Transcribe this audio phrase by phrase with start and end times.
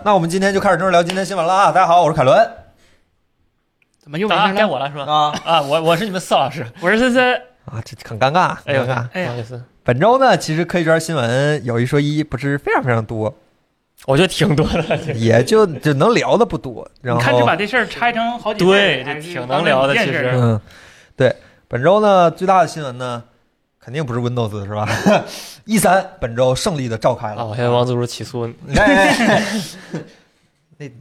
[0.00, 1.66] 行，那我们今天就开始正式聊今天新闻了啊！
[1.72, 2.50] 大家好，我是凯伦
[3.98, 4.34] 怎么又没？
[4.54, 5.04] 该我了是吧？
[5.04, 6.66] 啊啊，我我是你们四老师。
[6.80, 7.34] 我是森森，
[7.66, 9.08] 啊，这很尴尬，哎呦，很尴尬。
[9.12, 13.34] 哎呀不好意思，本周呢，其实科技圈新闻有一说一，不是非常非常多，
[14.06, 14.96] 我觉得挺多的。
[15.14, 16.88] 也就就能聊的不多。
[17.02, 20.60] 然后你看就把这事儿拆成好几对挺能聊的其实嗯，
[21.16, 21.34] 对，
[21.68, 23.22] 本周呢最大的新闻呢，
[23.82, 24.86] 肯定不是 Windows 是吧
[25.64, 27.42] 一三本周胜利的召开了。
[27.42, 28.84] 啊，我现在王自如起诉 那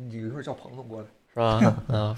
[0.10, 1.76] 你一会儿叫彭总过来，是吧？
[1.88, 2.16] 啊，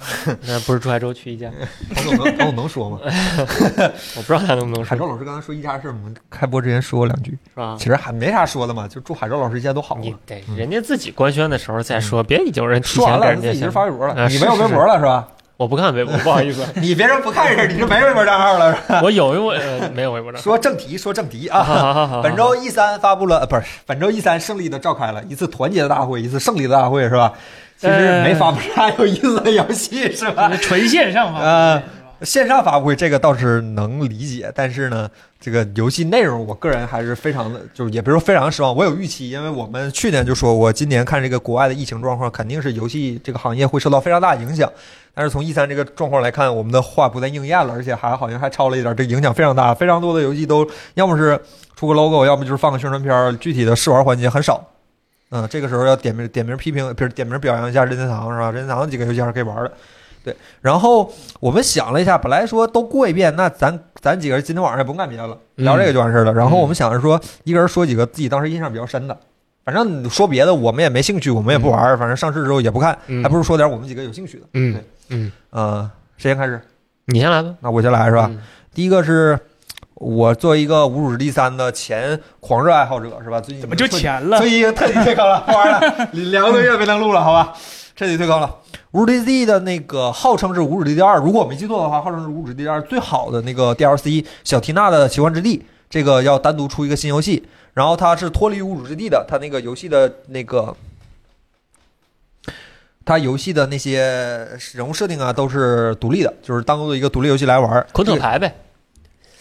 [0.48, 1.52] 那不是珠海州去一家，
[1.96, 3.00] 彭总能彭总能说吗？
[3.04, 7.86] 我不知道他能不能说，海州老师刚才说一家的事儿，我们开播之前说过两句，是吧其？
[7.86, 9.98] 实还没啥说的嘛，就祝海州老师一切都好
[10.56, 14.28] 人家自己官宣的时候再说，别有人提前说完了，人家先自己就发微博了。
[14.28, 15.28] 你没有微博了是吧？
[15.62, 19.00] 我不看微博，不好意思，你别说不看人，你是没微博账号了是吧？
[19.04, 20.40] 我有微博，呃没有微博的。
[20.40, 21.62] 说正题，说正题啊。
[21.62, 27.34] 好好好，本周一三发布了，呃，不是本周一三胜利的召开了一次团结的大会，一次胜利的大会是吧？
[27.78, 30.52] 其实没发布啥有意思的游戏是吧？
[30.64, 31.32] 纯线上
[32.24, 38.76] 线上发布会这个倒是能理解，但是呢，这个游戏内容我个人还是非常的，就是也不是说非常失望。
[38.76, 44.72] 我有预期，因为我们去年就说过，今年看这个国外的疫情状况，肯定是游戏这个行业会受到非常大的影响。
[45.14, 49.74] 但是从 E 三这个状况来看，我们的话不再应验了，而且还好像还超了一点，这影响非常大。
[49.74, 51.40] 非常多的游戏都要么是
[51.76, 54.64] 出个 logo，要么就是放个宣传片，具体的试玩环节很少。
[55.32, 58.52] 嗯，这个时候要点名点名批评，不是点名表扬一下任天堂是吧？
[58.52, 59.72] 任天堂几个游戏还是可以玩的。
[60.24, 66.34] 对，然后我们想了一下，本来说都过一遍，那咱咱几个人今天晚上也不用干别的了，聊这个就完事儿了。
[66.34, 69.18] 然后我们想着说，一个人说几个自己当时印象比较深的，
[69.66, 74.46] 反正说别的我们也没兴趣，我们也不玩儿，反正上市之后也不看，嗯还不如说点我们几个有兴趣的。
[74.54, 76.62] 嗯对嗯，呃，谁先开始？
[77.06, 78.32] 你先来吧，那我先来是是吧？？
[78.74, 79.38] 第一个是
[80.02, 83.40] 我作为一个无主之地三的前狂热爱好者是吧？
[83.40, 84.48] 最近怎么就前了所？
[84.48, 87.54] 以彻底退坑了，不玩了， 两个多月没登录了，好吧，
[87.96, 88.58] 彻底退坑了。
[88.94, 100.76] 无主之地的那个号称是无主之地二，如果我没记错的话，号称是无主之地二最好的那个 DLC 小缇娜的奇幻之地，这个要单独出一个新游戏，然后它是脱离无主之地的，它那个游戏的那个。
[103.04, 107.86] 它游戏的那些人物设定啊，都是独立的，就是当做一个独立游戏来玩。
[107.92, 108.56] 昆特牌呗，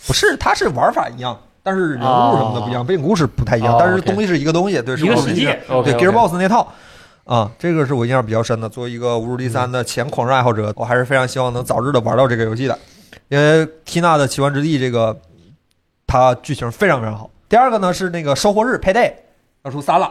[0.07, 6.73] 不是，它是玩法一样，但是人物什么的不一样，背景故事不太一样，哦但是东西是一个东西，对，是一个世界，对 Gearbox 那套
[7.25, 8.69] 啊，这个是我印象比较深的。
[8.69, 12.79] 作为一个无主第三的前狂热爱好者，我还是非常希望能早日的玩到这个游戏的，
[13.29, 15.17] 因为缇娜的奇幻之地这个
[16.07, 17.31] 它剧情非常非常好。
[17.49, 19.13] 第二个呢是那个收获日 Payday
[19.65, 20.11] 要出三了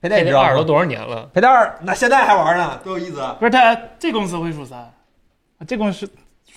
[0.00, 3.36] ，Payday 这你知道吗二都多少年了？？Payday 二那现在还玩呢，多有意思啊！
[3.38, 4.90] 不是他这公司会数三，
[5.66, 6.08] 这公司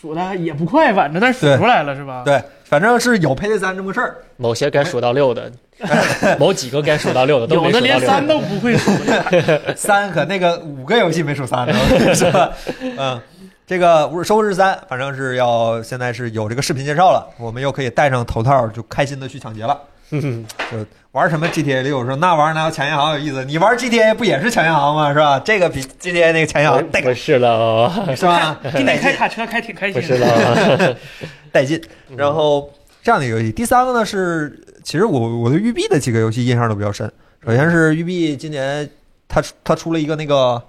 [0.01, 2.23] 数的也不快，反正但数出来了是吧？
[2.25, 4.15] 对，反正是有 Payday 三这么个事儿。
[4.37, 5.51] 某些该数到六的，
[6.39, 9.75] 某几个该数到六的都没有的数到六连三都不会数的。
[9.77, 11.73] 三可那个五个游戏没数三呢，
[12.15, 12.49] 是吧？
[12.97, 13.21] 嗯，
[13.67, 19.79] 这个《收获日三》反正是要现在是有这个视频介绍了，我们又可以戴上头套，就开心的去抢劫了。
[20.11, 20.77] 嗯 就
[21.11, 23.43] 玩什么 GTA 六，说那玩意儿哪有抢银行有意思？
[23.45, 25.11] 你玩 GTA 不也是抢银行吗？
[25.13, 25.39] 是吧？
[25.43, 28.57] 这个比 GTA 那个抢银行带不是了哦，是吧？
[28.75, 30.07] 今天开卡车开挺开心的。
[30.07, 30.95] 是了哦，
[31.51, 31.81] 带劲。
[32.15, 32.69] 然后
[33.03, 37.11] 这样的游戏，第三个呢是，其实我我对育碧的几个游戏印象都比较深。
[37.45, 38.87] 首先是育碧今年
[39.27, 40.61] 它出它出了一个那个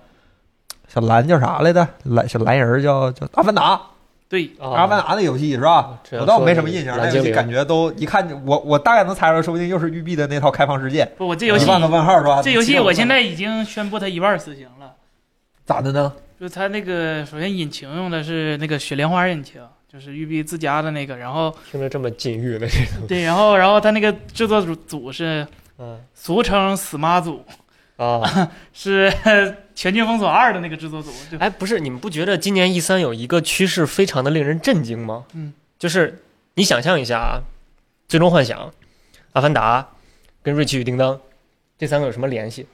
[0.89, 1.87] 小蓝叫啥来着？
[2.05, 3.81] 蓝小蓝人叫叫阿凡达，
[4.33, 5.99] 对，阿凡达的游戏是吧？
[6.13, 12.41] 我倒没什么印象，那游戏感觉都一看我我大概能猜出来，说不定又是育碧的那套开放世界，不，我这游戏一万个问号是吧？
[12.43, 14.95] 这游戏我现在在已经宣布它一半死刑了。
[15.67, 16.11] 咋的呢？
[16.41, 25.47] 就是它那个首先引擎用的是那个雪莲花引擎，就是育碧自家的那个，然后听着这么禁欲的这种，对，然后然后它那个制作组组是
[25.79, 27.45] 嗯俗称死妈组，
[27.97, 29.11] 啊， 是
[29.75, 35.25] 《全境封锁二》的那个制作组，哎，不是，你们不觉得今年 E 三有一个趋势非常的令人震惊吗？
[35.35, 36.23] 嗯，就是
[36.55, 37.41] 你想象一下啊，
[38.09, 38.59] 《最终幻想》、
[39.33, 39.83] 《阿凡达》
[40.43, 41.17] 跟《瑞奇与叮当》
[41.79, 42.67] 这三个有什么联系？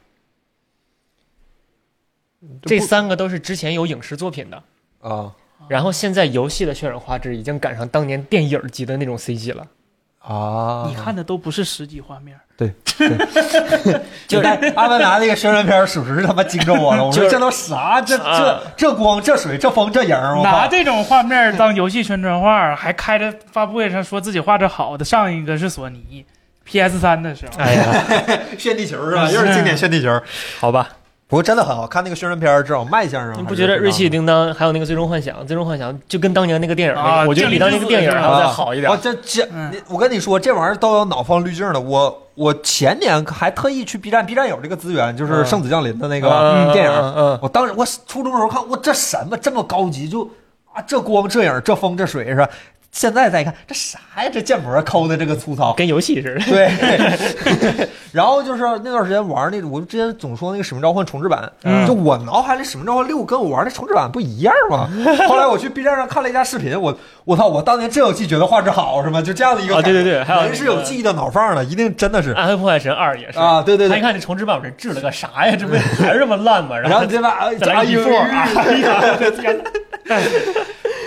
[2.62, 4.62] 这三个都是之前有影视作品的，
[5.00, 5.34] 啊
[5.68, 9.66] 然后现在游戏的渲染画质已经赶上当年电影级的那种 CG 了。
[10.20, 10.86] 啊！
[10.88, 12.36] 你看的都不是实际画面。
[12.56, 12.74] 对
[14.26, 17.04] 就但阿凡达那个宣传片，属实是他妈惊着我了。
[17.04, 18.00] 我说这都啥？
[18.00, 25.04] 这这啊这光这水这风这影儿，拿这种画面当游戏宣传画，还开着发布会上说自己画着好的。
[25.04, 26.26] 上一个是索尼
[26.64, 28.04] PS 三的时候，哎呀，
[28.58, 29.30] 炫地球是吧？
[29.30, 30.20] 又是经典炫地球。
[30.58, 30.88] 好吧，
[31.28, 38.96] 不过真的很好看，那个宣传片儿至少卖相上你不觉得《非常日系叮当》还有那个《最终幻想》，《最终幻想》就跟当年那个电影我觉得比当年那个电影还要再好一点我。
[38.96, 41.78] 这这，嗯我跟你说，这玩意儿都有脑放滤镜的。
[41.78, 46.90] 我我前年还特意去 B 站，B 站有这个资源，就是嗯《圣子降临》的那个嗯电影。
[46.90, 50.08] 嗯嗯我当时我初中的时候看，我这什么这么高级？
[50.08, 50.22] 就
[50.72, 52.48] 啊，这光这影这风这水是吧？
[52.90, 54.30] 现在再看，这啥呀？
[54.32, 55.74] 这建模抠的这个粗糙嗯，。
[55.76, 56.40] 跟游戏似的。
[56.46, 56.68] 对，
[58.12, 64.88] 然后就是那段时间玩那个，我之前总说那个《使命召唤》重置版，嗯就我脑海里《使命召唤六》跟我玩的重置版不一样吗？
[65.28, 69.20] 后来我去 B 站上看了一下视频，我我操，我当年真有记觉得画质好是吗？
[69.22, 73.90] 就这样的一个啊，对对对，还有人是有记忆的脑放的，一定真的是《暗黑破坏神二》也是啊，对对对。
[73.90, 75.54] 他一看这重置版，我这治了个啥呀？
[75.56, 76.76] 这不还是这么烂吗？
[76.76, 77.50] 然后后对吧？
[77.60, 78.48] 再来个 before 啊！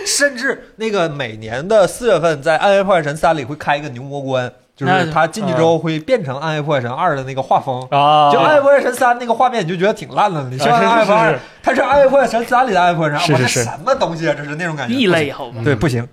[0.07, 7.81] 甚至那个每年的四月份，在《暗黑破坏神三》里会开一个牛魔关，就是他进去之后会变成《暗黑破坏神二》的那个画风。
[7.91, 10.41] 啊，就《暗黑破坏神三》那个画面，你就觉得挺烂的。
[10.43, 14.35] 你像《啊是暗黑破坏是是，它是《暗黑破坏神三》里的《暗黑破坏神二》，是是是我这什么东西啊？
[14.37, 14.93] 这是那种感觉。
[14.93, 15.61] 异类好吗？
[15.63, 16.07] 对，不行。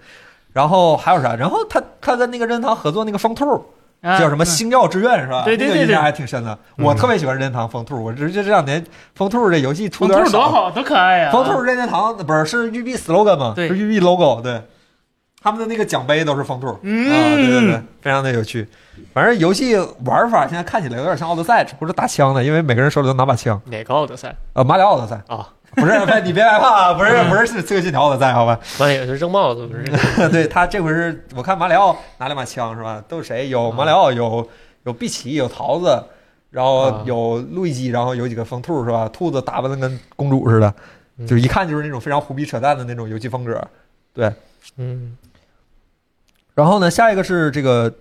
[0.53, 1.37] 然后还有啥？
[1.37, 3.61] 然后他他跟那个任天堂合作那个风兔，啊
[4.03, 5.43] 叫什么《嗯星耀之愿》是吧？
[5.45, 6.57] 对对对对那个印象还挺深的。
[6.77, 8.85] 嗯我特别喜欢任天堂风兔，我直接这两年
[9.15, 10.39] 风兔这游戏出的有点少。
[10.39, 11.31] 兔多好，多可爱呀！
[11.33, 13.53] 风兔任天堂不是是育碧 slogan 吗？
[13.57, 14.63] 对是育碧 logo 对。
[15.41, 18.67] 他们的那个奖杯都是风兔，嗯啊，对对对，非常的有趣。
[19.15, 23.61] 反正游戏玩法现在看起来有点像奥德赛，只不过是打枪的，因为每个人手里都拿把枪。
[23.67, 25.47] 哪个奥德赛呃，马里奥奥德赛啊？
[25.75, 25.93] 不是，
[26.25, 28.59] 你别害怕啊，不是不是是刺客信条我在，好吧？
[28.81, 29.85] 妈也是扔帽子，不是？
[30.31, 33.03] 对他这回是我看马里奥拿两把枪是吧？
[33.09, 33.49] 都是谁？
[33.49, 34.49] 有马里奥，有
[34.85, 36.03] 有碧琪，有桃子，
[36.51, 39.09] 然后啊有路易基，然后有几个疯兔是吧？
[39.09, 40.75] 兔子打扮的跟公主似的，
[41.19, 43.63] 嗯就一看就是那种非常胡逼扯淡的那种游戏风格。
[44.15, 44.33] 对
[44.77, 45.17] 嗯
[46.55, 47.93] 然后呢，下一个是这个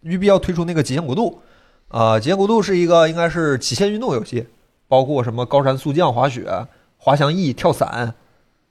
[0.00, 1.42] 育碧要推出那个极限国度，
[1.88, 4.46] 啊、极限国度是一个应该是极限运动游戏，
[4.86, 6.48] 包括什么高山速降、滑雪、
[6.98, 8.12] 滑翔翼、跳伞。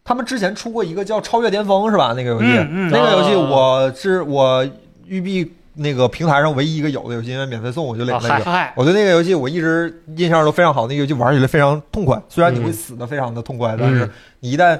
[0.03, 2.13] 他们之前出过一个叫《超越巅峰》是吧？
[2.15, 4.65] 那个游戏，嗯嗯那个游戏哦我是我
[5.05, 8.45] 育碧那个平台上唯一一个有的游戏，因为免费送我就领啊那个。
[8.45, 12.17] 嗨，我对那个游戏我一直印象都非常好，那个游戏玩起来非常痛快。
[12.29, 14.09] 虽然你会死的非常的痛快，但是嗯
[14.39, 14.79] 你一旦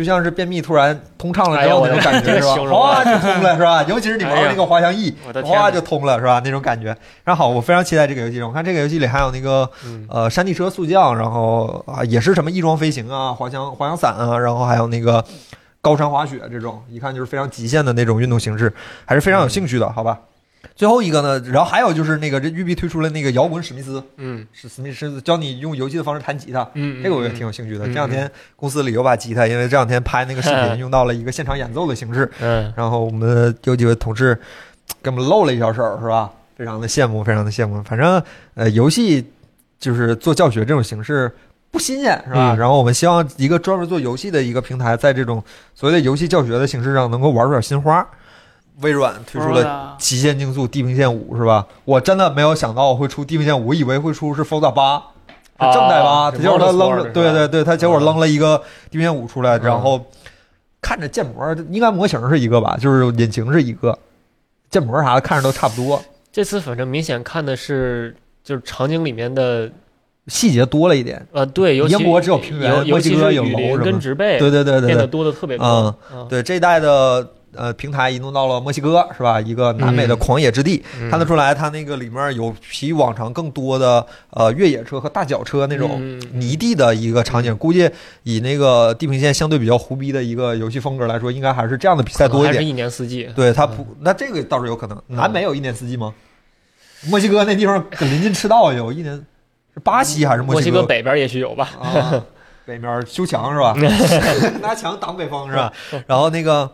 [0.00, 2.74] 就像是便秘突然通畅了哎呀我这样那种感这个觉是吧？
[2.74, 3.82] 哗就通了是吧？
[3.82, 5.14] 尤其是你玩那个滑翔翼，
[5.44, 6.40] 哗就通了是吧？
[6.42, 8.40] 那种感觉非常好，我非常期待这个游戏。
[8.40, 15.22] 我看这个游戏里还有那个嗯呃山地车速降，然后啊也是什么翼装飞行啊、滑翔滑翔伞啊，然后还有那个
[15.82, 18.72] 高山滑雪这种，一看就是非常极限的那种运动形式，
[19.04, 20.18] 还是非常有兴趣的，好吧？
[20.74, 27.86] 最后一个呢，然后还有就是那个这育碧推出了那个摇滚史密斯，嗯是史密斯教你用游戏的方式弹吉他，嗯，这个我也挺有兴趣的。
[27.86, 34.38] 嗯这两天公司里有把吉他，因为这两天拍那个视频用到了一个现场演奏的形式，嗯然后我们有几位同事
[35.02, 36.30] 给我们露了一小手，是吧？
[36.56, 37.82] 非常的羡慕，非常的羡慕。
[37.82, 38.22] 反正
[38.54, 39.24] 呃，游戏
[39.78, 41.30] 就是做教学这种形式
[41.70, 42.54] 不新鲜，是吧？
[42.54, 45.42] 嗯然后我们希望一个专门做游戏的一个平台，在这种
[45.74, 48.06] 所谓的游戏教学的形式上，能够玩出点新花。
[48.82, 51.66] 微软推出了了《极限竞速：地平线五》，是吧？
[51.84, 55.02] 我真的没有想到会出《地平线五》，我以为会出是 Forza 八。
[55.62, 58.56] 是正代八，啊结果他扔了，对对对，他结果扔了一个
[58.90, 59.60] 地平线五出来，嗯。
[59.60, 60.02] 然后
[60.80, 63.98] 看着建模应该模型是一个吧，就是引擎是一个，
[64.70, 69.70] 建模啥的看着都差不多，这次反正明显看的是就是场景里面的
[70.28, 71.26] 细节多了一点。
[71.32, 75.66] 呃对，尤其英国只有平原尤尤其墨西哥是雨林有楼什么跟植被，对对对对变得多的特别多。
[75.66, 75.94] 嗯。
[76.14, 76.26] 嗯。
[76.30, 79.40] 对，这一代的呃平台移动到了墨西哥，是吧？
[79.40, 87.56] 一个南美的狂野之地，嗯看得出来它那个里面有比往常更多的呃越野车和大脚车那种嗯泥地的一个场景。
[87.56, 87.90] 估计
[88.22, 92.54] 以那个地平线相对比较胡逼的一个游戏风格来说，应该还是这样的比赛多一点。
[92.54, 93.28] 还是一年四季。
[93.34, 95.02] 对它不，那这个倒是有可能。
[95.08, 96.14] 南美有一年四季吗？
[97.08, 99.14] 墨西哥那地方临近赤道有一年，
[99.72, 101.70] 是巴西还是墨西西哥哥北边也许有吧。
[101.80, 102.22] 啊，
[102.66, 103.74] 北边修墙是吧？
[104.60, 105.72] 拿墙挡北风是吧？
[106.06, 106.70] 然后那个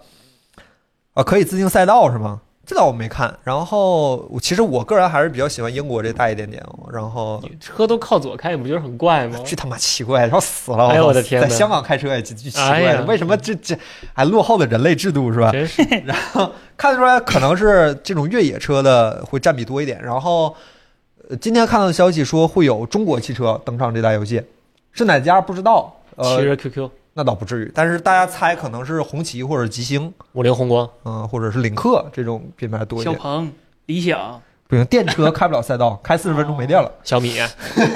[1.16, 2.40] 啊，可以自定赛道是吗？
[2.66, 3.32] 这倒我没看。
[3.44, 6.62] 然后我其实我个人还是比较喜欢英国这大一点点。
[6.92, 9.38] 然后车都靠左开，你不觉得很怪吗？
[9.44, 10.88] 巨他妈奇怪，要死了！
[10.88, 13.74] 哎呦我的天哪在香港开车也巨巨奇怪哎为什么这这
[14.12, 15.52] 还落后的人类制度是吧？
[16.04, 20.02] 然后，看得出来，可能是这种越野车的会占比多一点。
[20.02, 20.54] 然后，
[21.30, 24.42] 呃，今天看到的消息说会有中国汽车登上这代游戏，
[24.92, 25.94] 是哪家不知道。
[26.16, 33.14] 呃，骑着 QQ 那倒不至于，但是大家猜可能是红旗或者吉星，五菱宏光，嗯、或者是领克这种品牌多一点。
[33.14, 33.50] 小鹏、
[33.86, 36.92] 理想，不行，电车开不了赛道，开四十分钟没电了。
[37.02, 37.40] 小米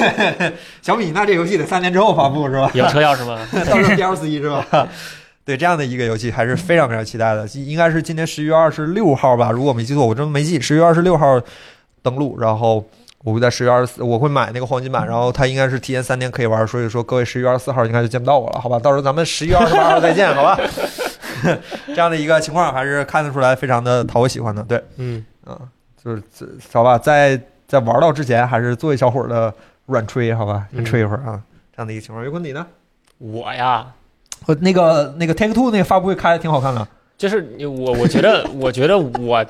[0.81, 2.71] 小米那这游戏得三年之后发布是吧？
[2.73, 3.47] 有车钥匙吗？
[3.53, 4.89] 到时候 DLC 是吧？
[5.45, 11.39] 对，这样的一个游戏还是非常非常期待的，应该是今年十一月二十六号吧，如果我没记错，我真没记，十一月二十六号
[12.03, 12.83] 登陆，然后
[13.23, 18.79] 我会在十月二十四，我会买那个黄金版，然后它应该是提前三天可以玩，所以说各位十一月二十四号应该就见不到我了，好吧？
[18.79, 20.59] 到时候咱们 十一月二十八号再见，好吧？
[21.87, 25.59] 这样的一个情况还是看得出来非常的讨我喜欢的，对，嗯，啊，
[26.03, 29.53] 就是这好吧，在在玩到之前，还是做一小会儿的
[29.87, 31.41] 软吹，好吧，先吹一会儿啊，
[31.75, 32.25] 这样的一个情况。
[32.25, 32.67] 有坤你呢？
[33.19, 33.87] 我呀，
[34.47, 36.87] 我那个那个 Take Two 那个发布会开的挺好看的
[37.19, 39.45] 就是我，我觉得，我觉得我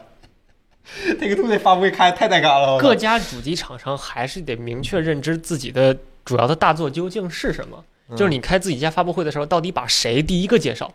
[1.19, 7.85] ，Take Two 那发布会开得太带感了，各家主机厂商还是得明确认知自己的主要的大作究竟是什么。
[8.09, 10.93] 嗯就是你开自己家发布会的时候，到底把谁第一个介绍，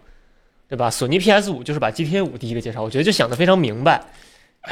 [0.68, 0.92] 对吧？
[0.92, 4.04] 索尼 PS 五就是把 GTA 五第一个介绍，我觉得就想的非常明白。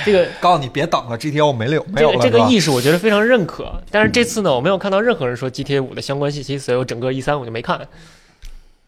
[0.03, 3.81] 这个告诉你别等了，GTA 五没了，没有了，这个意识我觉得非常认可。
[3.89, 7.87] 但是这次呢，我没有看到任何人说 GTA 五的相关信息，所以我整个 E 三我就没看。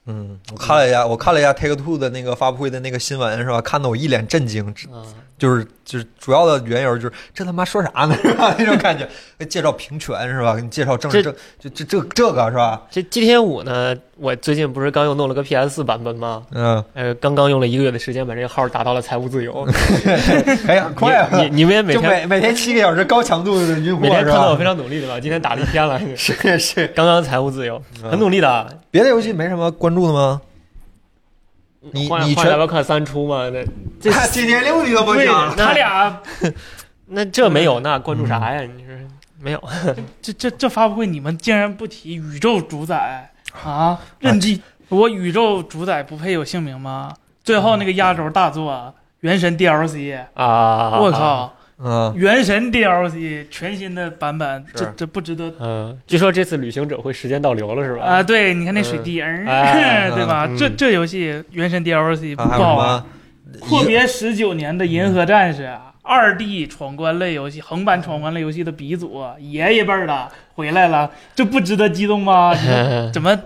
[0.08, 3.60] 嗯，我看了一下，我看了一下 Take Two 的那个发布会的那个新闻，是吧？
[3.62, 5.02] 看得我一脸震惊，啊，
[5.38, 8.56] 就是就是主要的缘由就是这他妈说啥呢，是吧？
[8.60, 9.10] 那种感觉，
[9.46, 10.54] 介绍平权是吧？
[10.56, 12.84] 给你介绍政治这这这这个是吧？
[12.92, 16.44] 这 GTA 五呢，我最近不是刚又弄了个 PS 四版本吗？
[16.52, 19.68] 嗯，呃，刚刚用了一个月的时间把这个号打到了财务自由。
[20.68, 21.28] 哎呀，快啊！
[21.34, 24.64] 你你你们也每天每每天七个小时高强度的晕每天看到我非？
[24.64, 25.20] 常努力的吧？
[25.20, 28.80] 今天打了一天了， 是是，刚刚财务自由，嗯很努力的。
[28.90, 30.42] 别的游戏没什么关注的吗？
[31.92, 33.50] 你换你全看三出吗？
[33.50, 33.64] 那
[34.00, 36.22] 这 今天六你都不对，讲，他俩
[37.08, 38.62] 那这没有，那关注啥呀？
[38.62, 38.94] 你说
[39.42, 39.62] 没有？
[40.22, 43.30] 这这这发布会你们竟然不提宇宙主宰
[43.64, 44.00] 啊？
[44.20, 47.12] 任地我宇宙主宰不配有姓名吗？
[47.44, 48.74] 最后那个压轴大作
[49.22, 51.00] 《原神》DLC，啊！
[51.00, 51.12] 我！
[51.12, 58.04] 靠，嗯，原神 DLC 全新的版本，这这不值得嗯，据说这次旅行者会时间倒流了是吧？
[58.06, 58.24] 啊？
[58.24, 60.46] 对，你看那水滴，嗯哎 对吧？
[60.50, 62.88] 嗯这这游戏《原神 DLC》不好玩。
[62.88, 63.06] 么？
[63.60, 72.54] 阔别十九年的《银河战士》啊，二 D 闯关类游戏、横版闯关类游戏的鼻祖，爷爷辈儿的回来了，这不值得激动吗？
[73.12, 73.38] 怎么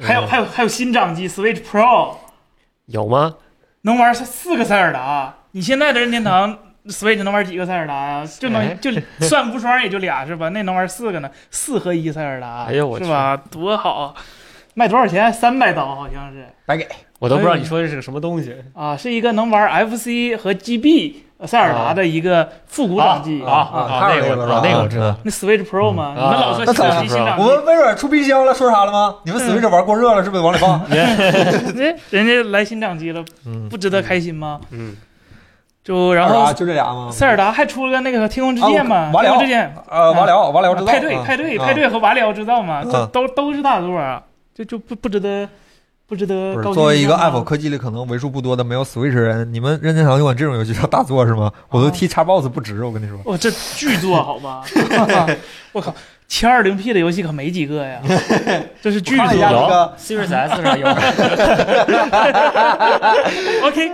[0.00, 2.14] 还有还有还有新掌机 Switch Pro
[2.86, 3.34] 有吗？
[3.82, 5.34] 能玩四个塞尔达？
[5.50, 8.24] 你现在的任天堂 Switch 能玩几个塞尔达呀？
[8.38, 8.92] 就哎能就
[9.26, 10.48] 算无双也就俩是吧？
[10.50, 13.36] 那能玩四个呢，四合一塞尔达，哎呦我去是吧？
[13.50, 14.14] 多好！
[14.74, 15.32] 卖多少钱？
[15.32, 16.46] 三百刀好像是。
[16.64, 16.86] 白给，
[17.18, 18.54] 我都不知道你说的是个什么东西。
[18.74, 29.14] 啊，是一个能玩 FC 和 GB 塞尔达的一个复古掌机啊啊那个我知道那个我知道那 Switch Pro 嘛，嗯你们老说啊新掌机、那新掌我们微软出冰箱了，说啥了吗？
[29.24, 30.80] 你们 Switch 玩过热了，是不是往里放？
[32.10, 34.60] 人家来新掌机了，嗯，不值得开心吗？
[34.70, 34.96] 嗯，
[35.84, 37.08] 就然后就这俩吗？
[37.12, 40.86] 塞尔达还出了那个天空之剑嘛，啊瓦辽天空之剑呃，瓦辽，瓦辽知道。
[40.86, 44.20] 派对啊派对啊派对和瓦辽制造嘛，这嗯都都是大作啊，
[44.54, 45.48] 就就不不值得
[46.08, 51.52] 不值得不是作为一个吗爱否科技里可能为数不多的没有 Switch 人，你们任天堂就管这种游戏叫大作是吗？
[51.68, 53.18] 我都踢 Xbox 不值，我跟你说。
[53.24, 54.62] 我，这巨作好吗？
[55.72, 55.94] 我靠，
[56.26, 58.00] 七二零 P 的游戏可没几个呀，
[58.80, 59.60] 这是巨我看了一下作。
[59.98, 60.88] 这个 Series S 上有，
[63.68, 63.90] OK，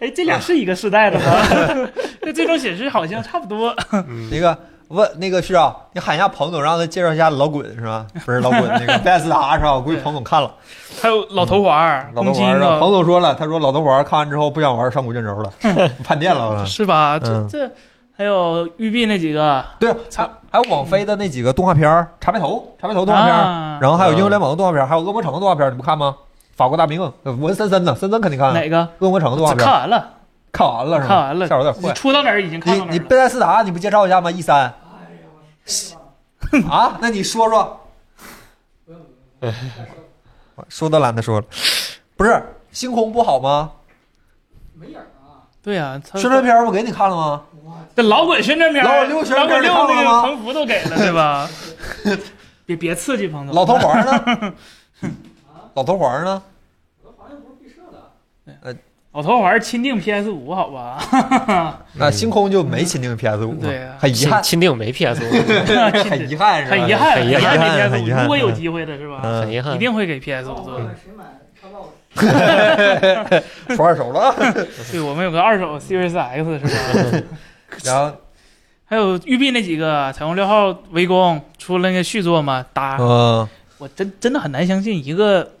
[0.00, 1.24] 哎，这俩是一个世代的吗？
[2.20, 3.74] 那最终显示好像差不多。
[4.30, 8.06] 一个问那个旭啊，你喊一下彭总，让他介绍一下老滚是吧？
[8.24, 9.74] 不是老滚，那个贝斯达是吧？
[9.74, 10.52] 我估计彭总看了，
[11.00, 12.78] 还有老头环儿，老头环是吧？
[12.78, 15.52] 彭，总说了，他说老头环看完之后不想玩上古卷轴了，
[16.04, 16.64] 叛变了。
[16.66, 17.18] 是吧？
[17.18, 17.70] 这嗯这
[18.16, 26.14] 还有育碧那几个对，还还有网飞的那几个动画片儿，茶杯头，茶杯头动画片儿，啊，然后还有英雄联盟的动画片儿，还有恶魔城的动画片儿，你不看吗？
[26.54, 28.54] 法国大兵，呃文森森呢，森森肯定看。
[28.54, 28.88] 哪个？
[29.00, 30.08] 恶魔城的动画片看完了，
[30.54, 31.08] 看完了是吧？
[31.08, 31.88] 看完了下手有点坏。
[31.88, 33.08] 你出到哪儿已经看你你到哪儿了？
[33.08, 34.72] 贝塞斯达你不介绍一下吗一三。
[36.70, 37.80] 啊，那你说说。
[40.68, 41.46] 说都懒得说了，
[42.16, 43.72] 不是星空不好吗？
[44.74, 44.98] 没影
[45.62, 47.42] 对呀，他宣传片儿不给你看了吗？
[47.96, 51.48] 这老滚宣传片，老滚六宣传片老滚六那个你看了吗横幅都给了，对吧？
[52.64, 53.54] 别别刺激彭总。
[53.54, 54.52] 老头环呢？
[55.74, 56.42] 老头环呢？
[59.14, 61.78] 老头环亲定 PS 五，好吧？
[61.94, 65.30] 那星空就没亲定 PS 五，对啊很遗憾，钦定没 PS 五，
[66.10, 66.66] 很遗憾？
[66.66, 68.22] 很遗憾，很遗憾。
[68.22, 69.20] 如果有机会的是吧？
[69.22, 69.78] 嗯很遗憾一。
[69.78, 70.90] 定会给 PS 五做的。
[73.76, 74.34] 出二手了啊。
[74.90, 77.22] 对，我们有个二手 Series X 是吧？
[77.84, 78.16] 然后，
[78.84, 85.52] 还有育碧那几个彩虹六号围攻出了那个续作嘛，打嗯，我真真的很难相信一个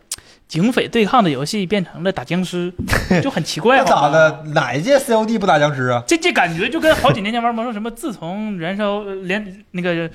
[0.46, 2.72] 警匪对抗的游戏变成了打僵尸，
[3.22, 3.78] 就很奇怪。
[3.78, 4.08] 那咋？
[4.10, 4.42] 的？
[4.54, 6.02] 哪一届 COD 不打僵尸啊？
[6.06, 10.08] 这这感觉就跟好几年前玩魔兽什么，自从燃烧呃联那个，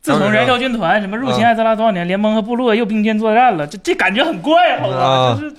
[0.00, 4.96] 自从燃烧军团什么入侵艾泽拉多少年，联盟和部落又并肩作战了，这这感觉很怪，好吧？
[4.96, 5.54] 啊就是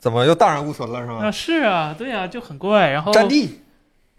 [0.00, 1.30] 怎么又荡然无存了是啊，吗？
[1.30, 2.90] 是啊，对啊，就很怪。
[2.90, 3.60] 然后战地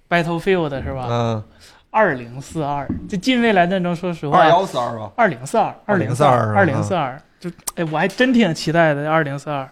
[0.08, 1.08] ，Battlefield 是吧？
[1.10, 1.44] 嗯，
[1.90, 9.70] 二零四二，这近未来战争，说实话二话，幺四二吧，二零四二，二零四2042二零四二，就哎，我还真挺期待的二零四二。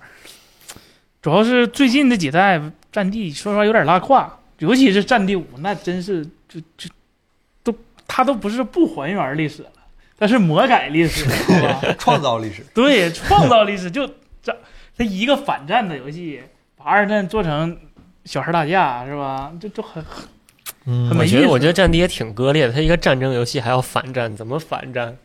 [1.22, 2.60] 主要是最近这几代
[2.92, 6.90] 战地，说实话有点拉胯，尤其是战地五，那真是就就
[7.64, 7.74] 都
[8.08, 9.70] 它都不是不还原历史了，
[10.18, 11.82] 它是魔改历史，好吧？
[11.98, 12.66] 创造历史。
[12.74, 14.06] 对，创造历史就
[14.42, 14.56] 这
[14.98, 16.42] 它一个反战的游戏，
[16.76, 17.78] 把二战做成
[18.26, 19.54] 小孩打架是吧？
[19.62, 20.04] 这就很
[20.86, 25.16] 嗯很没意思我觉得我觉得战地也挺割裂的，它一个战争游戏还要反战，怎么反战？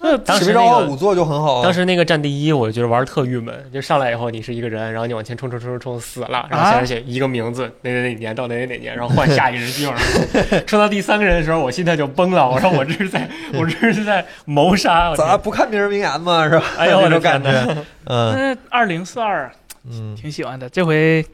[0.00, 1.62] 呃当时那个五座就很好啊。
[1.62, 16.48] 当时那个战第一，我觉得玩的特郁闷，就上来以后你是一个人，然后你往前冲冲冲冲冲死了，然后前面写一个名字哪哪哪年到哪哪哪年，然后换下一个人继续往上冲， 冲到第三个人的时候，我心态就崩了，我说我这是在我这是在谋杀，我天咱不看名人名言吗？
[16.48, 16.64] 是吧？
[16.78, 17.84] 哎呦 我的那种感天觉。
[18.06, 19.52] 嗯那二零四二
[19.88, 21.24] 嗯，挺喜欢的，这回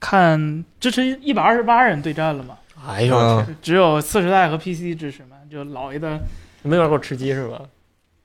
[0.00, 2.56] 看支持一百二十八人对战了嘛，
[2.88, 6.18] 哎呦，只有次时代和 PC 支持嘛，就老一的
[6.62, 7.60] 没玩过吃鸡是吧？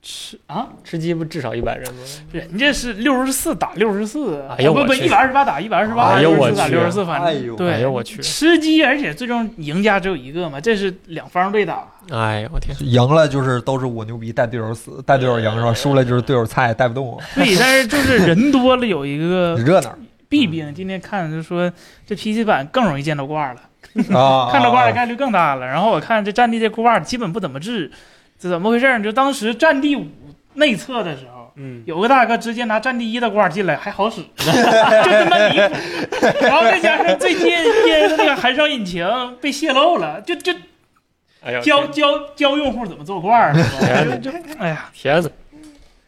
[0.06, 2.00] 吃啊，吃鸡不至少一百人吗？
[2.30, 15.72] 人家是六十四打六十四，不不哎呦我去一百二十八打一百二十八，哎呦我六十四打去六十四，反哎呦正对，哎呦我去，吃鸡，而且最终赢家只有一个嘛，这是两方对打，哎呦我天，赢了就是都是我牛逼，带队友死，带队友赢是吧？
[15.72, 19.96] 输了就是队友菜，带不动我，对， 但是就是人多了有一个热闹
[20.28, 21.72] 弊病，今天看就说
[22.06, 23.60] 这 PC 版更容易见到挂了。
[24.12, 24.48] 啊！
[24.50, 25.64] 看到挂的概率更大了。
[25.64, 27.88] 然后我看这战地这挂基本不怎么治，
[28.38, 29.02] 这怎么回事儿？
[29.02, 30.06] 就当时战地五
[30.54, 35.74] 内测的时候，嗯，有个大哥直接拿战地一的挂进来，还好使， 就他妈离谱。
[36.42, 39.06] 然后再加上最近 EA 的那个寒烧引擎
[39.40, 40.52] 被泄露了，就就
[41.62, 44.16] 教教教用户怎么做挂儿，是吧？
[44.16, 45.32] 就就哎呀，天子，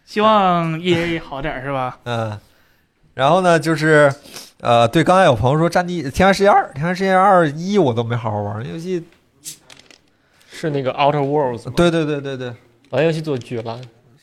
[0.04, 1.99] 希望 EA 好点儿是吧？
[2.04, 2.38] 嗯，
[3.14, 4.12] 然后呢，就是
[4.61, 9.02] 呃，对，刚才有朋友说《战地》《天外世界二》《天外世界二一》，我都没好好玩，那游戏。
[10.58, 11.70] 是那个 Outer Worlds？
[11.75, 12.54] 对对对对对，
[12.90, 13.78] 玩游戏做绝了。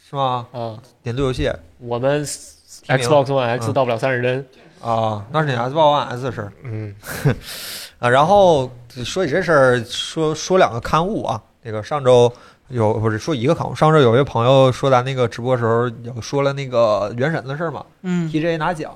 [0.10, 0.48] 是吗？
[0.52, 1.52] 啊，年度游戏。
[1.80, 3.74] 我们 Xbox One X 嗯。
[3.74, 4.46] 到不了三十帧，
[4.82, 6.94] 啊，那是你 Xbox One S 的事儿嗯，
[8.00, 8.10] 啊。
[8.10, 8.70] 然后
[9.04, 12.32] 说起这事儿，说说两个刊物啊，那个上周。
[12.70, 17.86] 有不是说一个刊物，上周有一位朋友说咱那个直播时候有说了那个原神的事儿嘛。
[18.02, 18.92] 嗯，，TGA 拿奖，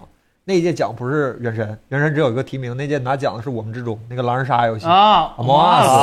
[0.49, 4.85] 那届奖不是原神，原神只有一个提名，那届拿奖的是我们之中那个狼人杀游戏。
[4.85, 5.99] 啊 Among 啊 Us 啊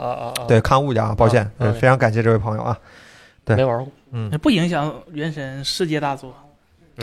[0.00, 0.32] 啊啊！
[0.48, 1.46] 对，看物奖，抱歉，
[1.78, 2.74] 非常感谢这位朋友啊。
[3.44, 3.54] 对。
[3.54, 3.88] 没玩过。
[4.12, 6.34] 嗯，不影响原神世界大作。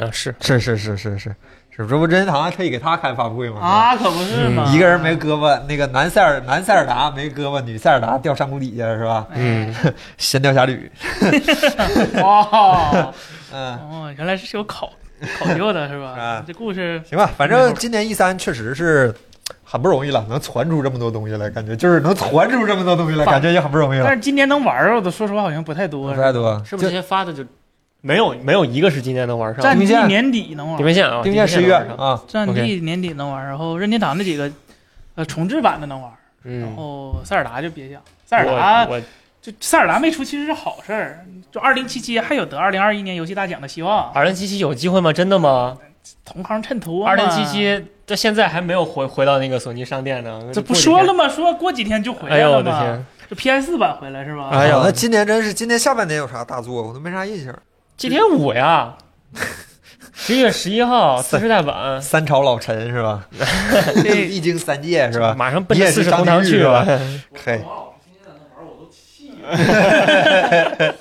[0.02, 0.36] 啊，是。
[0.42, 1.36] 是是是是是。
[1.70, 3.62] 是，这不任天堂还特意给他开发布会吗？
[3.62, 9.28] 啊，可不是嘛，一个人没胳膊，那个男塞尔男塞尔达没胳膊，女塞尔达掉山谷底下是吧？
[9.36, 9.72] 嗯，
[10.18, 10.92] 神雕侠侣，
[12.24, 13.14] 哇。
[13.54, 14.92] 嗯，哦，原来是有考
[15.40, 16.12] 考究的是吧？
[16.20, 19.14] 啊这故事行吧，反正今年 E 三确实是
[19.64, 26.14] 很不容易了，能传出这么多东西来，感觉就是能传出这么多东西来，感觉也很不容易了，但是今年能玩儿，的说实话好像不太多。
[26.14, 26.62] 不太多。
[26.66, 27.44] 是不是这些发的就
[28.02, 29.62] 没有没有一个是今年能玩上？
[29.62, 34.50] 战地年底能玩儿，地平线啊，丁线十一月能玩上啊，战地年底能玩儿，然后任天堂那几个
[35.16, 36.10] 呃重置版的能玩，
[36.44, 38.88] 然嗯，后塞尔达就别讲，塞尔达
[39.50, 45.12] 就塞尔达没出其实是好事儿，就二零七七还有得二零二一年游戏大奖的希望，二零七七有机会吗？
[45.12, 45.78] 真的吗？
[46.24, 47.10] 同行衬托嘛。
[47.10, 51.14] 二零七七到现在还没有回回到那个索尼商店呢，这不说了？
[51.14, 51.28] 吗？
[51.28, 52.80] 说过几天就回哎呦来了嘛。
[52.80, 53.06] 我的天！
[53.30, 54.50] 这 PS 版回来是吧？
[54.52, 57.54] 哎呦那今年真是今年下半年有啥大作，我都没啥印象。
[57.98, 58.96] GT 五呀，
[60.14, 63.28] 十一月十一号次世代版，三朝老臣是吧？
[64.04, 65.36] 这 历经三界是吧？
[65.38, 67.00] 马上奔四世同堂去张吧。
[67.46, 67.62] 嘿，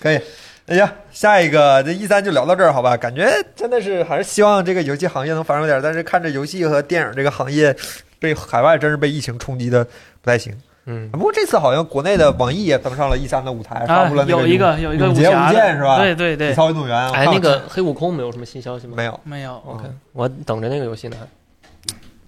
[0.00, 0.20] 可以。
[0.66, 2.96] 哎呀，下一个这一三就聊到这儿，好吧？
[2.96, 7.74] 感觉真的是还是希望这个游戏行业能繁荣点，但是看着游戏和电影这个行业
[8.20, 10.56] 被海外真是被疫情冲击的不太行。
[10.86, 17.06] 嗯，不过这次好像国内的网易也登上了一三的舞台，发啊布了那有一个有一个永劫武侠无间是吧体对对对，操运动员。
[17.08, 18.94] 我哎，那个黑悟空没有什么新消息吗？
[18.96, 19.60] 没有，没有。
[19.66, 21.16] OK，我等着那个游戏呢。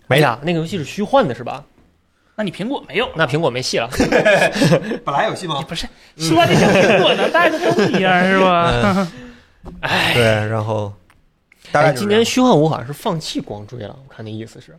[0.09, 1.65] 没哎呀，那个游戏是虚幻的是吧？
[2.37, 3.09] 那你苹果没有？
[3.17, 3.89] 那苹果没戏了。
[5.05, 5.63] 本来有戏吗？
[5.69, 9.09] 不是说的像苹果的带的都不一样是吧？
[9.81, 10.93] 哎，对，然后
[11.73, 14.77] 大概哎，就是今年虚幻五好像是放弃光追了，我看那意思是，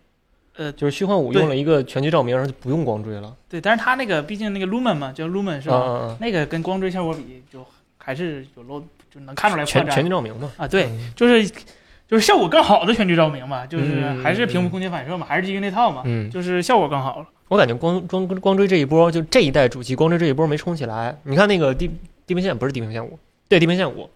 [0.58, 3.34] 呃，就是虚幻五用了一个全局照明，然后就不用光追了。
[3.50, 6.16] 对，但是它那个毕竟那个 Lumen 嘛，叫 Lumen 是吧？
[6.20, 7.66] 那个跟光追效果比，就
[7.98, 8.80] 还是有漏，
[9.12, 10.52] 就能看出来全全局照明嘛。
[10.58, 10.68] 啊。
[10.68, 11.48] 对，嗯就是
[12.08, 17.26] 就是效果更好的全局照明嘛，就是嗯还是屏幕空间反射嘛，还是基于那套嘛，嗯，就是效果更好了。
[17.48, 21.16] 我感觉光光光追这一波，就这一代主机光追这一波没冲起来。
[21.24, 21.90] 你看那个地
[22.26, 24.10] 地平线不是地平线五，对地平线五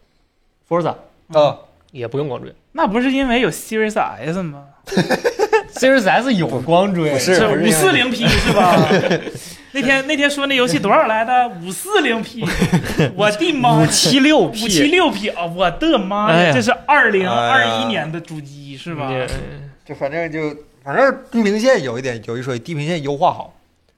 [0.68, 0.96] ，Forza
[1.34, 1.58] 啊，
[1.92, 4.65] 也不用光追那不是因为有 Series S 吗？
[5.74, 8.76] Series S 有光追，是是五四零 P 是吧？
[9.72, 11.48] 那天那天说那游戏多少来的？
[11.63, 12.44] 五四零 P，
[13.15, 13.78] 我的妈！
[13.80, 15.46] 五七六 P，五七六 P 啊！
[15.46, 16.36] 我的妈呀！
[16.36, 19.12] 哎呀这是二零二一年的主机是吧？
[19.86, 20.56] 就反正就
[20.89, 23.54] 反正地平线有一点有一说一，地平线优化好，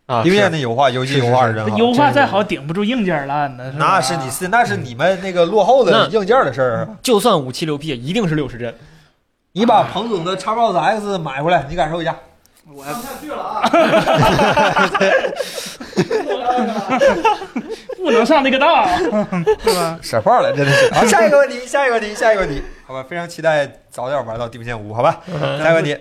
[0.08, 1.78] 啊，地平线是的优化游戏优化是真好。
[1.78, 3.72] 优化再好，顶不住硬件烂的。
[3.78, 6.90] 那是你是那是你们那个落后的硬件的事儿。
[7.02, 8.76] 就算五七六 P，一定是六十帧。
[9.54, 12.14] 你把彭总的 Xbox X 买回来，你感受一下。
[12.74, 13.70] 我上去了啊！
[18.04, 18.86] 不能上那个当，
[19.64, 19.98] 是吧？
[20.02, 20.94] 舍炮了，真的是。
[20.94, 25.22] 好，下一个问题，下一个问题，下一个问题，好吧，非常期待早点玩到地平线五，好吧。
[25.58, 25.98] 下一个问题，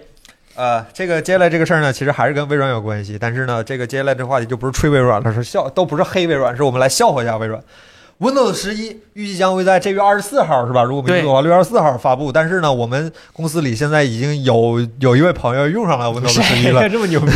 [0.61, 7.59] 呃，这个接下来这个事儿呢，其实还是跟微软有关系，但是呢，这个接下来这个话题就不是吹微软了，是笑，都不是黑微软，是我们来笑话一下微软。
[8.21, 10.83] Windows 十一预计将会在这月二十四号，是吧？
[10.83, 12.31] 如果没记错的话，六月二十四号发布。
[12.31, 17.29] 但是呢，我们公司里现在已经有有一位朋友用上了 Windows 十一了这么牛逼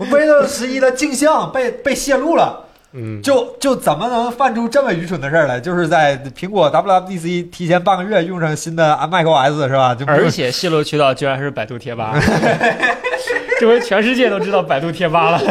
[0.00, 2.63] ？，Windows 十一的镜像被被泄露了。
[2.96, 5.58] 嗯，就就怎么能犯出这么愚蠢的事儿来？
[5.58, 9.94] 就是在苹果 WWDC 提前半个月用上新的 macOS 是吧？
[9.94, 12.16] 就而且泄露渠道居然是百度贴吧，
[13.58, 15.42] 这回全世界都知道百度贴吧了。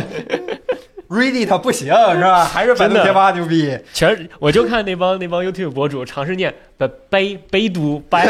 [1.10, 2.46] Reddit 不行是吧？
[2.46, 3.78] 还是百度贴吧牛逼。
[3.94, 8.26] 全我就看那帮那帮 YouTube 博主尝试念北北北都百，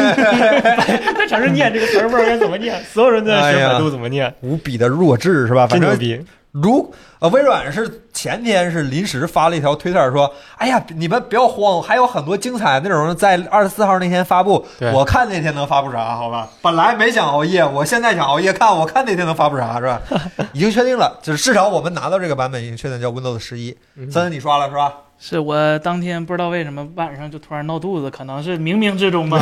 [1.16, 5.66] 他尝试念这个词儿不知道该怎么念，所有人都在学百度怎么念，无比的弱智是吧？
[5.66, 6.26] 反正真牛逼。
[6.54, 14.64] 如呃，微软是前天是临时发了一条推特说：“哎呀，你们不要慌，还有很多精彩内容在二十四号那天发布。
[14.94, 16.14] 我看那天能发布啥？
[16.14, 20.00] 好吧，本来没想熬夜，我现在想熬夜看，我看那天能发布啥是吧？
[20.54, 23.76] 已经确定了，就是至少我们拿到这个版本已经确定叫 Windows 十一。
[23.96, 24.92] 嗯森森你刷了是吧？
[25.26, 29.38] 是我当天不知道为什么晚上就突然闹肚子，可能是冥冥之中吧。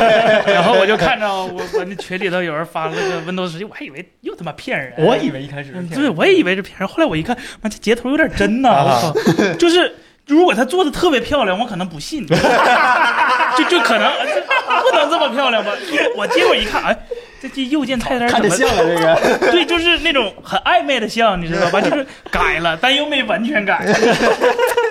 [0.48, 4.94] 然后我就看着我我那群里头有人发了个 Windows 十一，我还以为又他妈骗人。
[4.96, 6.88] 我以为一开始是骗人对，我也以为是骗人。
[6.88, 9.52] 后来我一看，妈这截图有点真呐、啊我靠！
[9.58, 9.94] 就是
[10.26, 12.26] 如果他做的特别漂亮，我可能不信，
[13.56, 15.70] 就就可能这不能这么漂亮吧？
[16.16, 16.98] 我结果一看，哎，
[17.40, 18.48] 这这右键菜单怎么？
[18.48, 19.50] 了这个。
[19.52, 21.80] 对，就是那种很暧昧的像，你知道吧？
[21.82, 23.86] 就是改了，但又没完全改。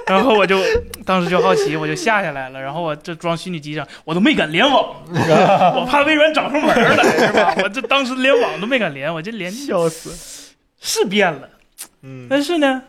[0.08, 0.58] 然后我就
[1.06, 2.62] 当时就好奇，我就下下来了。
[2.62, 4.96] 然后我这装虚拟机上，我都没敢联网，
[5.76, 7.54] 我怕微软找上门来，是吧？
[7.62, 10.54] 我这当时连网都没敢连，我这连笑死。
[10.82, 11.50] 是变了，
[12.04, 12.82] 嗯，但是呢，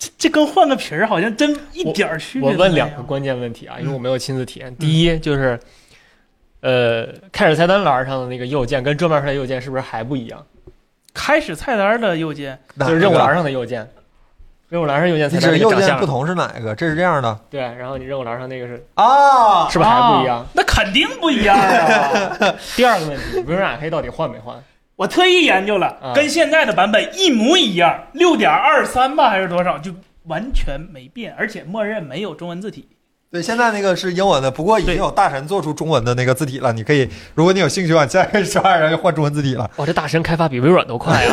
[0.00, 2.68] 这这跟换个皮儿好像真一点儿区别我都没有。
[2.70, 4.74] 问两个关键问题啊，因为我没有亲自体验。
[4.76, 5.60] 第一就是，
[6.62, 10.44] 呃，开始菜单栏上的那个右键跟桌面上的右键是不是还不一样？
[11.12, 13.86] 开始菜单的右键，就是任务栏上的右键，
[14.70, 16.74] 任务栏上右键菜你单指右键不同是哪一个？
[16.74, 20.46] 这是这样的对，然后你任务栏上那个是啊是不是还不一样啊？
[20.54, 22.54] 那肯定不一样啊！
[22.74, 24.56] 第二个问题，微软黑到底换没换？
[25.00, 29.94] 我特意研究了，啊跟现在的版本一模一样，六点二三吧还是多少，就
[30.26, 32.86] 完全没变，而且默认没有中文字体。
[33.32, 36.70] 对，现在那个是英文的，不过已经有大神做出中文的那个字体了。
[36.74, 39.70] 你可以，如果你有兴趣的话，你现在可以刷，然后换中文字体了。
[39.76, 41.24] 哇，这大神开发比微软都快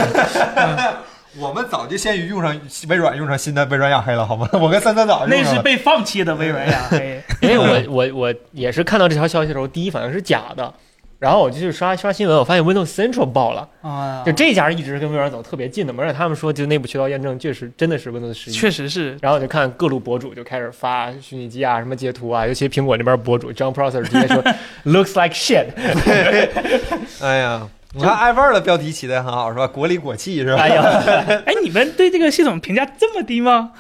[0.56, 1.04] 啊！
[1.38, 4.48] 我们早就先于用上微软用上新的微软雅黑了，好吗？
[4.62, 5.44] 我跟三三早就那。
[5.44, 7.22] 是被放弃的微软雅黑。
[7.44, 10.74] 因为我我我也是看到这条消息的时候，第一反应是假的，
[11.20, 18.54] 然后我就去刷刷新闻，我发现 Windows Central 爆了，啊就这家一直是跟微软走特别近的嘛，而且他们说就内部渠道验证确实真的是 Windows 十一。
[18.54, 24.44] 确实是，然后我就看各路博主就开始发虚拟机啊，什么截图啊，尤其苹果那边博主 John Prosser 直接说
[24.86, 25.66] looks like shit，
[27.20, 29.66] 哎呀，你看 iPhone 的标题起的很好，是吧？
[29.68, 30.62] 国里国气是吧？
[30.62, 30.84] 哎呀，
[31.48, 33.72] 哎，你们对这个系统评价这么低吗？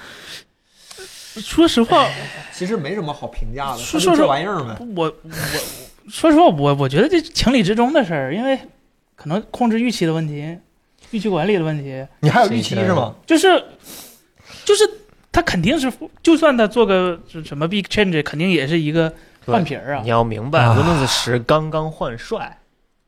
[1.39, 2.08] 说实话，
[2.52, 4.76] 其实没什么好评价的，说说这玩意儿呗。
[4.95, 5.13] 我我
[6.07, 8.57] 说实话，我我觉得这情理之中的事儿，因为
[9.15, 10.57] 可能控制预期的问题，
[11.11, 13.13] 预期管理的问题，你还有预期是吗？
[13.25, 13.47] 就是
[14.63, 14.89] 就是
[15.31, 15.91] 他肯定是，
[16.23, 19.13] 就算他做个什么 big change，肯定也是一个
[19.45, 20.09] 换皮儿啊你。
[20.09, 22.57] 要明白啊，Windows 十刚刚换帅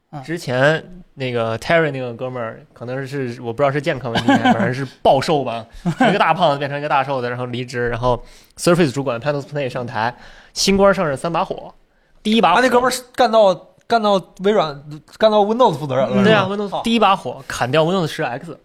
[0.09, 8.23] 啊，之前那个 Terry 那个哥们儿，可能是我不知道是健康问题，反正是暴瘦吧，一个大胖子变成一个大瘦子，然后离职，然后
[8.57, 10.15] Surface 主管 Panos Panay 上台，
[10.53, 11.73] 新官上任三把火，
[12.21, 13.53] 第一把火他那哥们儿干到
[13.87, 14.83] 干到微软
[15.17, 16.23] 干到 Windows 负责人了。
[16.23, 18.59] 对啊，Windows 第一把火砍掉 Windows 10 X，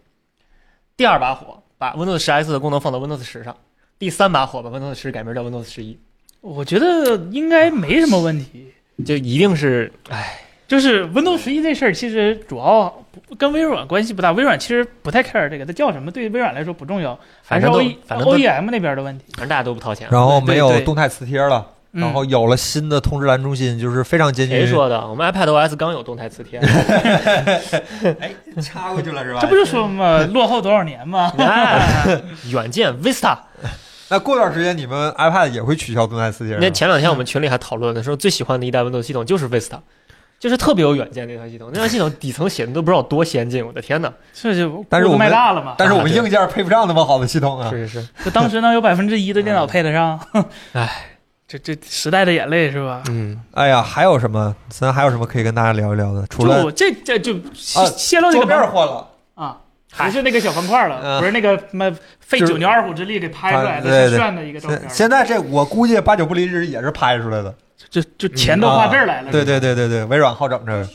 [0.96, 3.56] 第二把火把 Windows 10 X 的功能放到 Windows 10上，
[3.98, 5.98] 第三把火把 Windows 10改名叫 Windows 十一
[6.40, 8.70] 我觉得应该没什么问题。
[9.04, 13.04] 就一定是，哎，就是 Windows 十一这事儿，其实主要
[13.36, 14.30] 跟微软关系不大。
[14.30, 19.24] 微软其实不太 care 这个，它叫什么对微软来说不重要，还是反正都 O E 反正都 O E M 那边的问题。
[19.32, 20.06] 反正大家都不掏钱。
[20.12, 21.66] 然后没有动态磁贴了。
[21.96, 24.61] 嗯然后有了新的通知栏中心，就是非常接近于。
[24.61, 25.00] 谁说的？
[25.09, 26.59] 我们 iPad OS 刚有动态磁贴，
[28.18, 29.38] 哎，插过去了是吧？
[29.40, 31.33] 这不就说嘛，落后多少年嘛？
[31.38, 31.80] 啊
[32.50, 33.38] 远见 Vista。
[34.11, 36.57] 那过段时间你们 iPad 也会取消动态磁贴？
[36.59, 39.78] 那前两天我们群里还讨论的说，最喜欢的一代 Windows 系统就是 Vista，
[40.38, 41.70] 就是特别有远见那套系统。
[41.72, 44.12] 那套系统底层写的都不知道多先进，我的天哪！
[44.35, 45.74] 这就但是我们卖大了嘛。
[45.78, 47.70] 但是我们硬件配不上那么好的系统啊。
[47.70, 50.20] 是是是，就当时能有百分之一的电脑配得上，
[50.74, 50.90] 唉，
[51.58, 53.02] 这这时代的眼泪是吧？
[53.08, 54.54] 嗯，哎呀，还有什么？
[54.68, 56.26] 咱还有什么可以跟大家聊一聊的？
[56.28, 59.58] 除了就这这就泄露这桌面个门换了，啊，
[59.92, 67.54] 还是那个小方块了，嗯不是那个什么费九牛二虎之力给拍出来的对对是炫的一个照片现，现在这我估计八九不离十也是拍出来的。
[67.90, 69.30] 就就钱都花这儿来了。
[69.30, 70.88] 对对对对对，微软好整这个。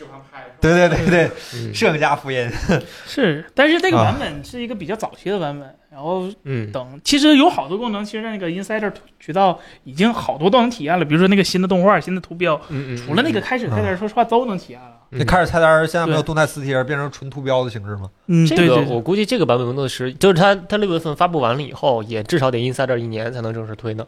[0.62, 2.50] 对对对对，嗯摄影家福音。
[3.08, 14.98] 是，但是这个啊版本是一个比较早期的版本，然后嗯，等其实有好多功能，其实那个 Insider 渠道已经好多都能体验了，比如说那个新的动画、新的图标，嗯嗯，除了那个开始菜单，说实话都能体验了。
[15.12, 18.10] 那开始菜单现在没有动态磁贴，变成纯图标的形式吗？
[18.28, 24.06] 嗯，这个对对对我估计这个版本 Windows 十，就是它它六月份发布完了以后，也至少得 Insider 一年才能正式推呢。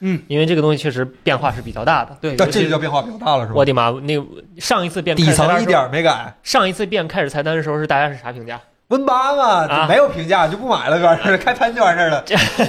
[0.00, 2.16] 嗯，因为这个东西确实变化是比较大的。
[2.20, 3.64] 对但这就叫变化比较大了，是吧我？
[3.64, 3.90] 的妈！
[4.02, 4.24] 那个
[4.58, 12.24] 上一次变底层一点没改，上一次变开始菜单的时候是大家是啥评价？Win 八嘛，没有评价就不买了， 完事儿开喷就完事儿了，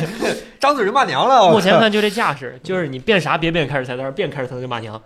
[0.60, 1.46] 张嘴就骂娘了。
[1.46, 5.02] 我目前看就这架势，就是你变啥别变开始菜单，变开始菜单就骂娘。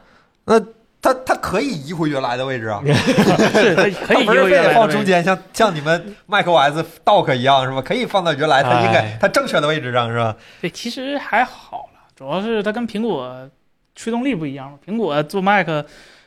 [0.45, 0.59] 那
[1.01, 2.81] 他他可以移回原来的位置啊，
[3.53, 7.79] 是可以可以他不是非得有原来的放中间，像像你们 macOS Dock 一样是吧？
[7.81, 10.35] 可以放到原来它应该哎它正确的位置上是吧？
[10.61, 13.49] 对，其实还好了，主要是它跟苹果
[13.95, 14.79] 驱动力不一样嘛。
[14.85, 15.67] 苹果做 Mac，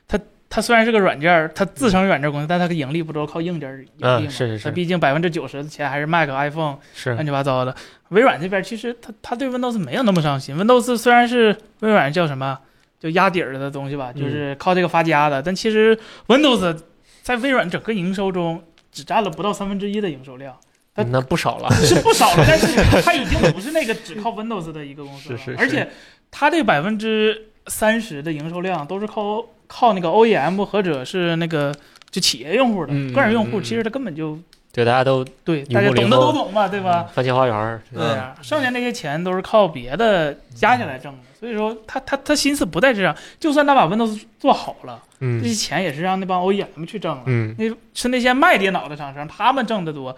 [0.07, 0.19] 它
[0.51, 4.19] 它虽然是个软件，它自成软件公司，但它的盈利不都是靠硬件儿盈利吗？
[4.21, 7.75] 嗯是是是它毕竟百分之九十的钱还是 Mac、iPhone 是乱七八糟的。
[8.09, 12.59] 微软这边其实它它对 Windows 没有那么上心，Windows 虽然是微软叫什么
[12.99, 16.79] 就压底儿的东西吧，嗯就是靠这个发家的，但其实 Windows
[17.23, 20.57] 在微软整个营收中只占了不到三分之一的营收量。
[21.05, 21.71] 它那不少了。
[21.85, 22.67] 是不少了，但是
[23.03, 25.89] 它已经不是那个只靠 Windows 的一个公司了，是是是而且
[26.31, 31.75] 它这百分之三十的营收量都是靠靠那个 OEM 或者是那个
[32.11, 34.39] 就企业用户的，嗯个人用户其实它根本就
[34.73, 37.09] 对，大家都对大家懂的都懂嘛，对吧？
[37.15, 47.23] 番茄花园儿，对啊，剩下那些钱都是靠别的加起来挣的，所以说他他他心思不在这上，就算他把 Windows 做好了，这嗯些钱也是让那帮 OEM 去挣了。
[47.27, 50.15] 嗯那是那些卖电脑的厂商，他们挣的多。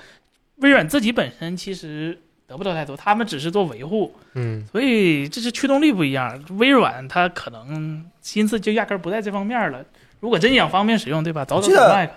[0.60, 6.42] 微软自己本身其实得不到太多，他们只是做维护，嗯所以这是驱动力不一样。
[6.58, 9.82] 微软它可能心思就压根儿不在这方面了。
[10.20, 11.44] 如果真想方便使用，对吧？
[11.44, 12.12] 早早记得买 Mac。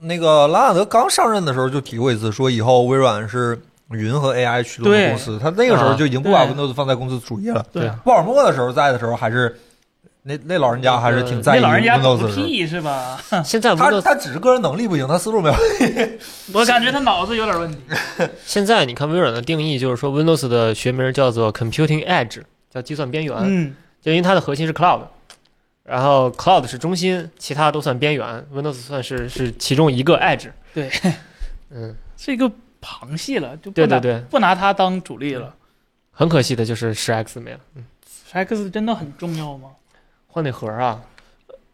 [0.00, 7.64] 那个拉纳德刚上任的时候就提过一次，说以后微软是云和 AI 驱动的公司，他那个时候就已经不把 Windows 放在公司主页了。
[7.72, 9.58] 对鲍尔默的时候在的时候，还是
[10.22, 12.34] 那那老人家还是挺在意那老人家懂 Windows 个的。
[12.34, 13.18] 屁是吧？
[13.44, 15.54] 现在他 Windows 他只是个人能力不行，他思路没有。
[16.52, 17.78] 我感觉他脑子有点问题。
[18.44, 25.00] 现在你看微软的定义就是说 Windows 的学名叫做 Computing Edge，叫计算边缘，嗯，就因为它的核心是 Cloud，
[25.84, 30.50] 然后 Cloud 是中心，其他都算边缘，Windows 算是是其中一个 Edge。
[30.74, 30.90] 对，
[31.70, 32.50] 嗯，是一个
[32.82, 35.54] 旁系了，就不拿对对对，不拿它当主力了。
[36.12, 37.84] 很可惜的就是十 X 没了，嗯
[38.32, 39.70] X 真的很重要吗？
[40.30, 41.02] 换那盒啊，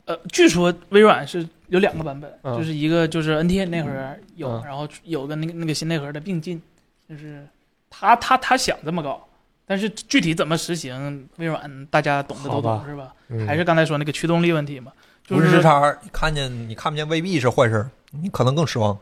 [0.07, 2.57] 呃，据说微软是有两个版本，嗯。
[2.57, 3.91] 就是一个就是 NT 内核
[4.37, 4.63] 有，嗯。
[4.65, 6.61] 然后有个那个那个新内核的并进，
[7.09, 7.47] 就是
[7.91, 9.27] 他他他想这么搞，
[9.67, 13.15] 但是具体怎么实行，微软大家懂的都好吧懂是吧？
[13.29, 14.93] 嗯、还是刚才说那个驱动力问题嘛，
[15.27, 18.97] 就无视时是差，看见你看不见未必是坏事，你可能更失望。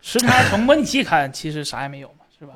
[0.00, 2.54] 时差从模拟器看其实啥也没有嘛，是吧？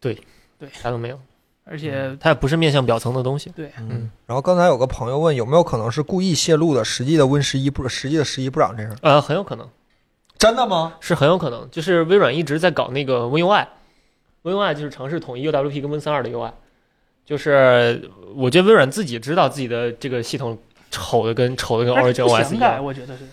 [0.00, 0.14] 对。
[0.58, 0.68] 对。
[0.72, 1.20] 啥都没有，
[1.64, 3.50] 而且它也不是面向表层的东西。
[3.56, 9.68] 对，嗯，然后刚才有个朋友问有没有可能是故意泄露的，实际的 Win 十一不，实际的十一不长这样，呃，很有可能。
[10.36, 10.94] 真的吗？
[11.00, 16.50] 是很有可能，就是微软一直在搞那个 WinUI，WinUI 就是尝试统一 UWP 跟 Win 三二的 UI，
[17.24, 20.58] 就是我觉得微软自己知道自己的这个系统
[20.90, 23.24] 丑的跟丑的跟 Origin 不 OS 一样，我觉得是，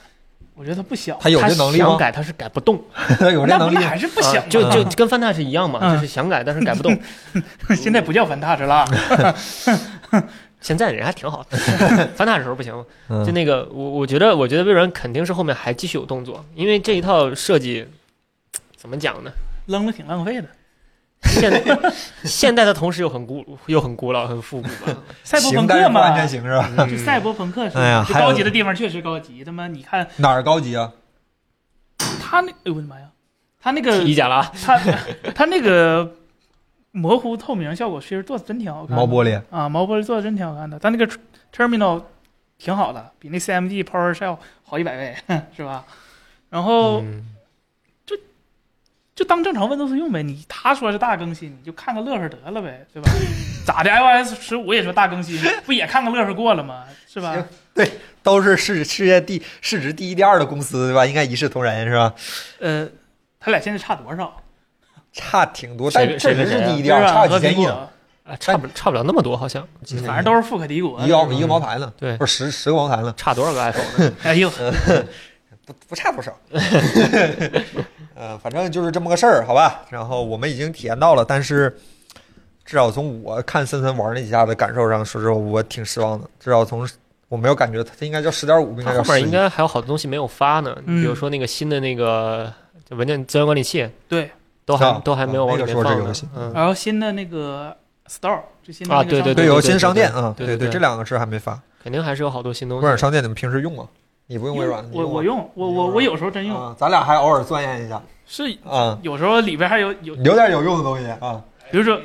[0.61, 1.87] 我觉得他不想，他有这能力吗？
[1.87, 2.79] 想改他是改不动，
[3.17, 3.77] 他有这能力？
[3.83, 6.95] 还是不想啊就就跟 Fantouch 一样嘛，嗯就是想改但是改不动。
[7.75, 8.85] 现在不叫 Vantage 了，
[10.61, 11.57] 现在人还挺好的
[12.15, 17.87] ，Fantouch 的时候不行，嗯就那个我我觉得我觉得微软肯定是后面还继续有动作，因为这一套设计
[18.77, 19.31] 怎么讲呢？
[19.65, 20.47] 扔了挺浪费的。
[21.23, 21.63] 现
[22.25, 26.69] 现代的同时又很古又很古老很复古 吧，赛博朋克嘛不完，全行是吧？
[26.77, 29.43] 嗯就赛博朋克是，哎呀高级的地方确实高级。
[29.43, 30.91] 他妈，你看哪儿高级啊？
[32.21, 33.07] 他那，哎呦我的妈呀，
[33.61, 34.77] 他那个理解了啊，他
[35.35, 36.15] 他那个
[36.91, 39.05] 模糊透明效果其实做的真挺好看的。
[39.05, 41.07] 毛玻璃，啊，毛玻璃做的真挺好看的，但那个
[41.55, 42.01] terminal
[42.57, 45.15] 挺好的，比那 CMD PowerShell 好一百倍，
[45.55, 45.85] 是吧？
[46.49, 47.25] 然后嗯
[49.15, 50.23] 就当正常 Windows 用呗。
[50.23, 53.11] 你他说是大更新，你就看个乐呵得了呗，对吧？
[53.65, 56.83] 咋的？iOS 十五也说大更新，不也看个乐呵过了吗？
[57.07, 57.35] 是吧？
[57.73, 57.89] 对
[58.23, 61.05] 都是世世界第市值第一、第二的公司，对吧？
[61.05, 62.13] 应该一视同仁，是吧？
[62.59, 62.87] 呃，
[63.39, 64.41] 他俩现在差多少？
[65.13, 67.89] 差挺多，谁但确实是第一、第二，差几千亿，啊，
[68.39, 69.67] 差不差不了那么多，好像
[70.05, 70.99] 反正都是富可敌国。
[71.01, 74.13] 一个一个茅台呢，对不是十十个茅台呢，差多少个 iPhone 呢？
[74.23, 74.49] 哎呦，
[75.65, 76.33] 不不差多少。
[78.21, 79.81] 呃，反正就是这么个事儿，好吧。
[79.89, 81.75] 然后我们已经体验到了，但是
[82.63, 86.29] 至少从我看森森玩那几下的感受上，说实话，我挺失望的。
[86.39, 86.87] 至少从
[87.29, 89.11] 我没有感觉它它应该叫十点五，不应该叫十一。
[89.11, 92.53] 后面应该还有好多东西没有发呢，嗯比如说那个新的那个
[92.89, 94.29] 文件资源管理器，对，
[94.65, 96.27] 都还啊都还没有往里面啊那个这个游戏。
[96.35, 97.75] 嗯，然后新的那个
[98.07, 101.59] Store 最新的啊那个对，对对有新商店啊，对对对对这两个是还没发。
[101.83, 103.01] 肯定还是有好多新东微软西。
[103.01, 103.87] 商店你们平时用吗？
[104.31, 104.81] 你不用微软？
[104.93, 111.43] 我我用用我我我有时候真用，啊，咱俩还偶尔钻研一下是啊，有时候里边还有有，有点有用的东西啊。
[111.69, 111.99] 比如说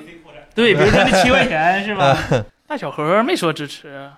[0.52, 2.18] 对，比如说那七块钱是吧？
[2.66, 4.10] 大小盒没说支持，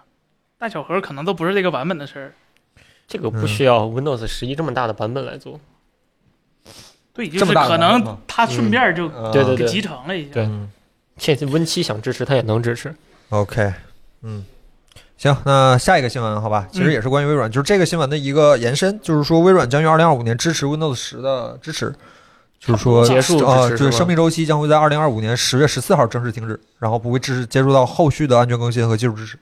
[0.56, 2.32] 大小盒可能都不是这个版本的事儿。
[3.06, 5.60] 这个不嗯需要 Windows 十一这么大的版本来做。
[7.12, 10.32] 对，就是可能他顺便就嗯对对对给集成了一下。
[10.32, 10.72] 对嗯
[11.18, 12.94] 现在 Win 七想支持，它也能支持。
[13.30, 13.72] OK，
[14.22, 14.46] 嗯，
[15.18, 21.92] 行，那下一个新闻好吧，其实嗯也是关于微软，就是这个新闻的一个延伸，就是说微软将于二零二五年支持 Windows 十的支持，
[22.60, 29.36] 就是说 结束支持呃，对，是生命周期将会在二零二五年十月十四号正式停止，然后不会支持接触到后续的安全更新和技术支持。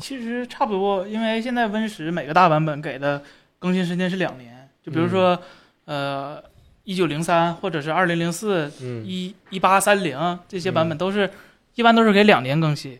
[0.00, 3.22] 其实差不多，因为现在 Win 十每个大版本给的
[3.58, 5.38] 更新时间是两年，就比如说，
[5.84, 6.42] 呃，
[6.82, 9.04] 一九零三或者是二零零四、嗯。
[9.04, 11.30] 一一八三零这些版本都是，
[11.74, 12.98] 一般都是给两年更新。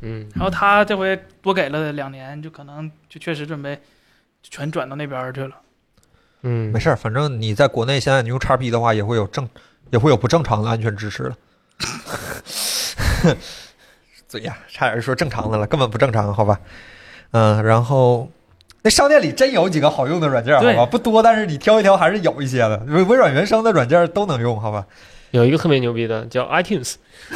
[0.00, 3.80] 嗯，然后他这回多给了两年，就可能就确实准备
[4.42, 5.56] 全转到那边去了。
[6.42, 9.48] 嗯没，事儿，反正你在国内现在你用叉 P 的话，也会有正
[9.90, 11.36] 也会有不正常的安全支持了。
[14.28, 16.60] 嘴呀，差点说正常的了，根本不正常，好吧？
[17.32, 18.30] 嗯，然后
[18.82, 20.86] 那商店里真有几个好用的软件，好吧？
[20.86, 22.76] 不多，但是你挑一挑还是有一些的。
[22.86, 24.86] 微微软原生的软件都能用，好吧？
[25.30, 26.94] 有一个特别牛逼的叫 iTunes，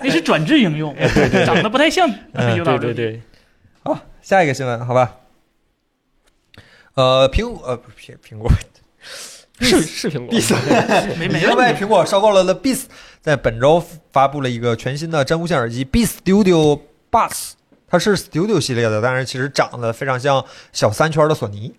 [0.00, 0.94] 那是转制应用，
[1.44, 3.20] 长得不太像对对对，
[3.82, 5.16] 好，下一个新闻，好吧？
[6.94, 8.50] 呃，苹果呃不是苹苹果。
[9.58, 10.34] 是是苹果，
[11.18, 11.82] 没没问题。
[11.82, 12.84] 苹果收购了的 Beats，
[13.22, 13.82] 在本周
[14.12, 16.78] 发布了一个全新的真无线耳机 Beats Studio
[17.10, 17.52] Buds，
[17.88, 21.74] 它是 Studio 系列的，但是其实长得非常像小三圈的索尼，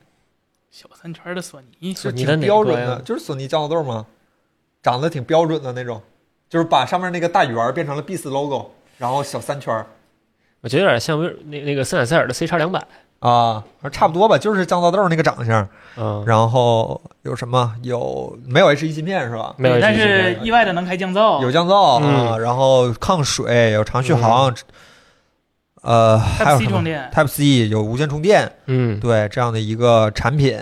[0.72, 4.08] 小三圈的索尼，索尼挺的标准的，就是索尼降噪豆吗？
[4.88, 6.02] 长得挺标准的那种，
[6.50, 9.86] 就是把上面那个大圆儿变成了 Beats logo，然后小三圈儿
[10.62, 12.82] 我觉得有点像那那个森海塞尔的 C 叉两百，
[13.20, 15.68] 啊，差不多吧，就是降噪豆那个长相。
[15.98, 17.76] 嗯，然后有什么？
[17.84, 19.54] 有没有 H 1芯片是吧？
[19.58, 24.56] 没有，但是意外的能开降噪，有降噪嗯啊，然后抗水，有长续航，
[25.82, 30.58] 呃，还有 Type C 什么充电，Type C 有无线充电，嗯，对这样的一个产品。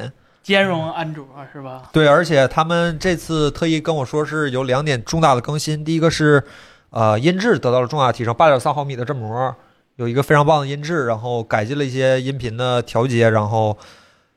[0.46, 1.90] 兼容安卓是吧？
[1.92, 6.44] 对，而且他们这次特意跟我说是有两点重大的更新，第一个是
[6.92, 9.56] 呃音质得到了重大提升，八点三毫米的振膜
[9.96, 13.76] 有一个非常棒的音质，然后改进了一些音频的调节，然后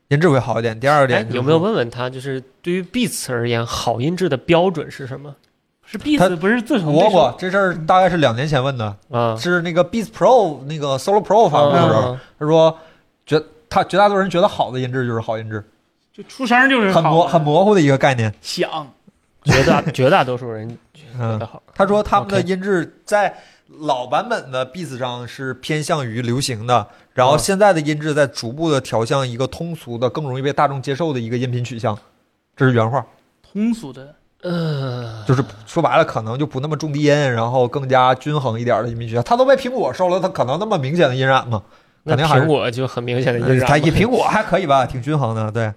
[0.09, 0.81] 音质会好一点。
[0.81, 5.37] 第二哎点、就是有没有问问他，就是对于 Beats 而言，好音质的标准是什么
[5.85, 9.37] 是 Beats 不是自从我我这事儿大概是两年前问的，啊？
[9.37, 12.79] 是那个 Beats Pro 那个 Solo Pro 发布的时候，嗯他说
[13.27, 15.63] 绝他绝大多数人觉得好的音质就是好音质，
[16.19, 18.35] 就出声就是很模很模糊的一个概念。
[18.43, 18.91] 响，
[19.45, 21.63] 绝大绝大多数人觉嗯得，好。
[21.73, 23.33] 他说他们的音质在
[23.81, 31.97] 老版本的 Beats 上是偏向于流行的，然后哦现在的音质在逐步的调向一个通俗的、更容易被大众接受的一个音频取向。
[32.57, 33.07] 这是原话，
[33.53, 34.13] 通俗的。
[34.43, 39.23] 呃，就是说白了，可能就不那么重低音，然后更加均衡一点的音频取向。
[39.23, 41.63] 它都被苹果收了，它可能那么明显的音染吗？
[42.03, 43.67] 那肯定还是苹果就很明显的音呃染嘛。
[43.69, 45.75] 它一苹果还可以吧，挺均衡的，对嗯。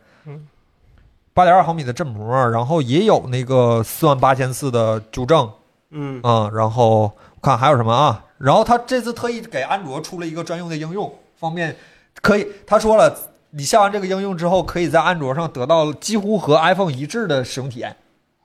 [1.34, 5.50] 八点二毫米的振膜，然后也有那个四万八千次的纠正，
[5.92, 8.26] 嗯嗯，然后看还有什么啊？
[8.38, 11.76] 然后他这次特意给安卓出了一个专用的应用，方便
[12.22, 13.16] 可以，他说了，
[13.52, 17.96] 你下完这个应用之后，可以在安卓上得到几乎和 iPhone 一致的使用体验。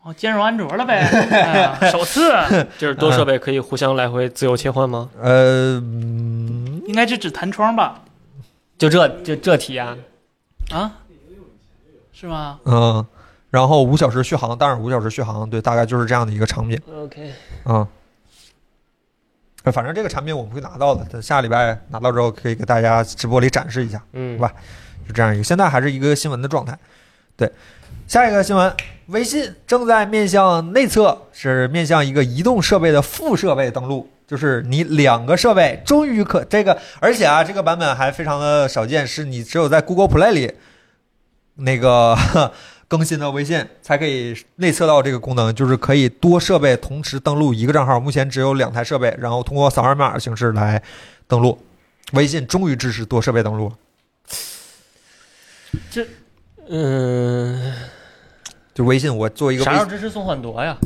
[0.02, 1.00] 哦，兼容安卓了呗，
[1.80, 2.30] 哎首次
[2.78, 5.10] 就是多设备可以互相来回自由切换吗？
[5.20, 8.02] 呃，嗯，应该是指弹窗吧？
[8.78, 9.84] 就这就这体验，
[10.70, 10.92] 啊，
[12.18, 12.58] 是吗？
[12.64, 13.06] 嗯，
[13.50, 17.30] 然后五小时续航，当然五小时续航，对，大概就是这样的一个场景 OK，
[17.64, 17.86] 啊。
[19.64, 24.02] 呃反正这个产品我们会拿到的，等下礼拜拿到之后可以给大家直播里展示一下。
[24.12, 24.50] 嗯，吧
[25.06, 26.78] 就这样一个，现在还是一个新闻的状态。
[27.36, 27.52] 对，
[28.06, 28.72] 下一个新闻，
[29.08, 40.54] 微信正在面向内测，是面向一个移动设备的副设备登录，就是你两个设备终于可这个，而且啊，这个版本还非常的少见，是你只有在 Google Play 里
[41.56, 42.16] 那个
[42.88, 50.82] 更新的微信才可以内测到这个功能，就是可以多设备同时登录一个账号，目前只有两台设备，然后通过扫二维码的形式来
[51.26, 51.58] 登录。
[52.12, 53.72] 微信终于支持多设备登录
[55.90, 56.06] 这。
[56.68, 57.74] 嗯，
[58.74, 60.76] 就微信，我做一个啥时候支持送很多呀？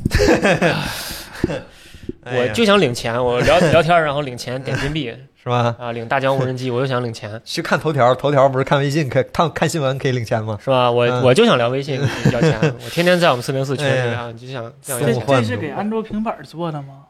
[2.25, 5.13] 我就想领钱，我聊 聊天，然后领钱点金币
[5.43, 5.75] 是吧？
[5.79, 10.59] 啊，领大疆无人机，我就想领钱，去看头条，头条不是看微信可看看新闻可以领钱吗？
[10.63, 10.91] 是吧？
[10.91, 11.99] 我嗯我就想聊微信
[12.33, 17.05] 要钱，我天天在我们四零四群里 啊，就想这样这这是给安卓平板做的吗？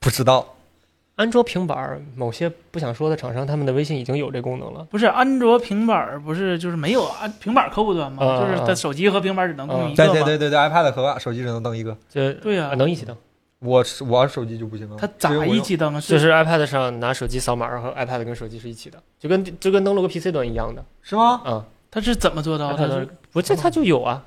[0.00, 0.54] 不知道，
[1.14, 4.84] 安卓平板某些不想说的厂商，他们的微信已经有这功能了。
[4.90, 8.26] 不是安卓平板不是就是没有安平板客户端吗？
[8.26, 10.12] 啊就是它手机和平板只能共啊一个吗？
[10.12, 13.14] 对对对对对，iPad 和手机只能登一个，就对呀啊能一起登，
[13.60, 14.96] 我是我手机就不行了。
[14.98, 16.00] 它咋一起登啊？
[16.00, 21.42] 就是 iPad 上拿手机扫码，然后 iPad 跟手机是一起的，就跟就跟登录个 PC 端一样的是吗？
[21.46, 21.64] 嗯。
[21.90, 22.72] 它是怎么做到？
[22.74, 24.24] 它 iPad 是不这它就有啊，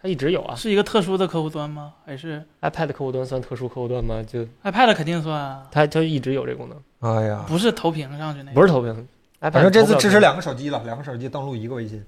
[0.00, 0.54] 它一直有啊。
[0.54, 1.92] 是一个特殊的客户端吗？
[2.06, 4.22] 还是 iPad 客户端算特殊客户端吗？
[4.26, 5.66] 就 iPad 肯定算啊？
[5.70, 8.54] 它它一直有这功能，哎呀，不是投屏上去那个？
[8.54, 9.06] 不是投屏。
[9.38, 12.02] 反正这次支持两个手机了，两个手机登录一个微信。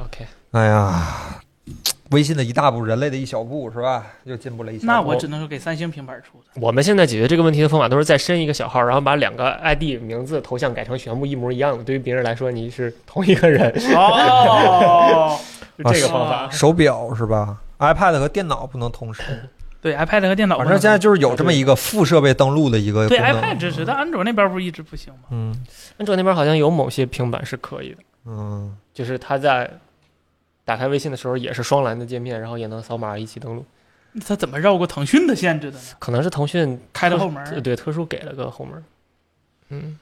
[0.00, 1.42] OK，哎呀，
[2.10, 4.04] 微信的一大步，人类的一小步，是吧？
[4.24, 4.86] 又进步了一小步。
[4.86, 6.60] 那我只能说给三星平板出的。
[6.60, 11.84] 我们现在解决这个问题的方法都是再申一个小号，然后把两个 ID 名字头像改成全部一模一样的。
[11.84, 15.38] 对于别人来说，你是同一个人，哦，
[15.78, 16.48] 就这个方法。
[16.50, 19.22] 手表是吧？iPad 和电脑不能同时，
[19.80, 20.58] 对，iPad 和电脑。
[20.58, 25.20] 反正现在就是有这么一个副设备登录的一个对功能 iPad 支持，但安卓那边不是一直不行吗？
[25.30, 25.54] 嗯
[25.96, 29.70] 安卓那边好像有某些平板是可以的，嗯，就是它在
[30.70, 33.66] 打开微信的时候也是双蓝的界面，然后也能扫码一起登录。
[34.24, 35.84] 它怎么绕过腾讯的限制的呢？
[35.98, 38.84] 可能是腾讯开的后门对对，特殊给了个后门。
[39.70, 39.98] 嗯，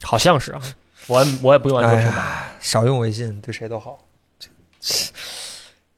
[0.00, 0.62] 好像是啊，
[1.06, 2.48] 我我也不用安卓哎平板。
[2.60, 3.98] 少用微信对谁都好。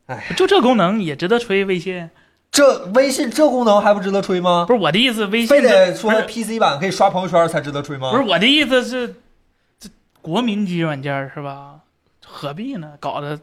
[0.07, 2.11] 哎就这功能也值得吹微信？
[2.51, 4.65] 这微信这功能还不值得吹吗？
[4.67, 8.11] 不是我的意思，微信非得这说 PC 版可以刷朋友圈才值得吹吗？
[8.11, 9.15] 不是我的意思是，
[9.79, 9.89] 这
[10.21, 11.79] 国民级软件是吧？
[12.27, 12.95] 何必呢？
[12.99, 13.39] 搞得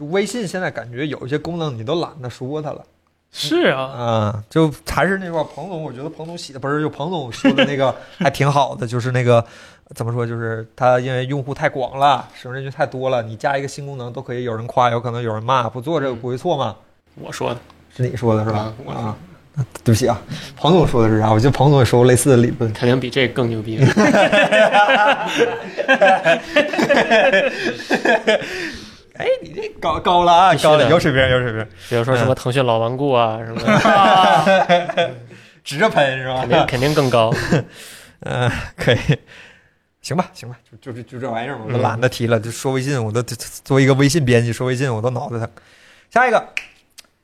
[0.00, 2.82] 就微信现在感觉有一些功能你都懒得说它了
[3.30, 9.44] 是啊，啊、就还是那块，彭总，我觉得彭总写的不是就彭总说的那个 还挺好的，就是那个
[9.94, 16.74] 怎么说，就是他因为用户太广了，使用人群太多了，你加一个新功能都可以有人夸，有可能有人骂，不做这个不会错吗？
[17.14, 17.60] 我说的，
[17.96, 19.16] 是你说的是吧啊，
[19.84, 20.20] 对不起啊，
[20.56, 21.30] 彭总说的是啥？
[21.30, 22.72] 我觉得彭总也说过类似的理论。
[22.72, 23.78] 肯定比这个更牛逼。
[29.20, 33.60] 哎，你这高高了啊，高了，有水平，有水平，比如说什么腾讯老顽固啊什么
[35.62, 36.48] 直着喷是吧肯？
[36.48, 37.32] 定肯定更高。
[38.20, 38.98] 嗯，可以，
[40.02, 42.40] 行吧，行吧，就就就就这玩意儿嘛，我都嗯懒得提了。
[42.40, 45.48] 就说微信，我都作为一个微信编辑说微信，我都脑袋疼。
[46.10, 46.42] 下一个，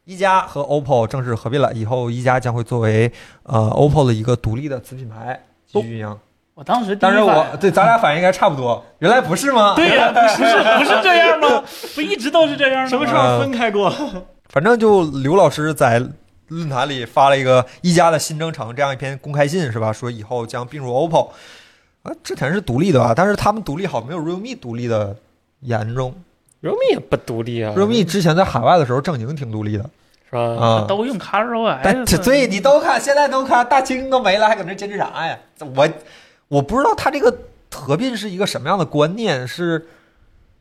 [0.04, 3.10] 一加和 OPPO 正式合并了，以后一加将会作为
[3.42, 6.18] 呃 OPPO 的一个独立的子品牌继续营。
[6.56, 9.74] 我当时当时我对咱俩反应应该差不多，原来不是吗？
[9.76, 10.42] 对呀、不是
[10.78, 11.62] 不是这样吗？
[11.94, 12.88] 不一直都是这样吗？
[12.88, 13.92] 什么时候候分开过？
[14.48, 16.02] 反正就刘老师在
[16.48, 19.92] 论坛里发了一个一加的新征程这样一篇公开信是吧？
[19.92, 21.28] 说以后将并入 OPPO，
[22.04, 23.12] 啊，之前是独立的吧？
[23.14, 25.14] 但是他们独立好没有 realme 独立的
[25.60, 26.14] 严重。
[26.62, 29.84] realme 也不独立啊 realme 之前在海外的时候正经挺独立的
[30.30, 30.40] 是吧？
[30.40, 30.84] 啊。
[30.88, 35.38] 都用 ColorOS，但这对你都看，现在都看大清都没了，还搁那坚持啥呀？
[35.74, 35.86] 我
[36.48, 37.36] 我不知道他这个
[37.72, 39.86] 合并是一个什么样的观念，是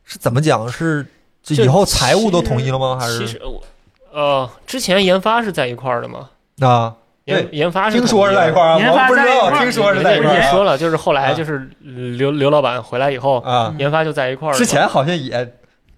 [0.03, 0.67] 是怎么讲？
[0.67, 1.05] 是
[1.43, 2.97] 这以后财务都统一了吗？
[2.99, 3.63] 还是其实我
[4.11, 6.29] 呃，之前研发是在一块儿的嘛？
[6.61, 6.95] 啊？
[7.25, 13.73] 研研发是听说是在一块儿啊，研发我不知道，在一块听说是在一人块儿啊家说了，就是后来啊就是刘刘老板回来以后，啊。
[13.79, 14.57] 研发就在一块儿了。
[14.57, 15.53] 之前好像也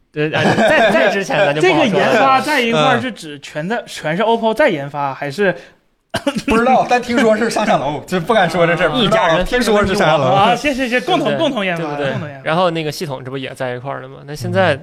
[0.10, 5.54] 对，哎在在之前咱就不这个好说了研发在一块儿嗯是指全在全是 OPPO 在研发，还是
[6.48, 8.92] 不知道，但听说是上下楼， 就不敢说这事儿。
[8.92, 10.26] 一家人听说是上下楼。
[10.26, 10.56] 啊？
[10.56, 12.38] 行行行，共同共同研发，对不对共同研？
[12.40, 12.46] 发。
[12.46, 14.18] 然后那个系统这不也在一块儿了吗？
[14.26, 14.80] 那现嗯在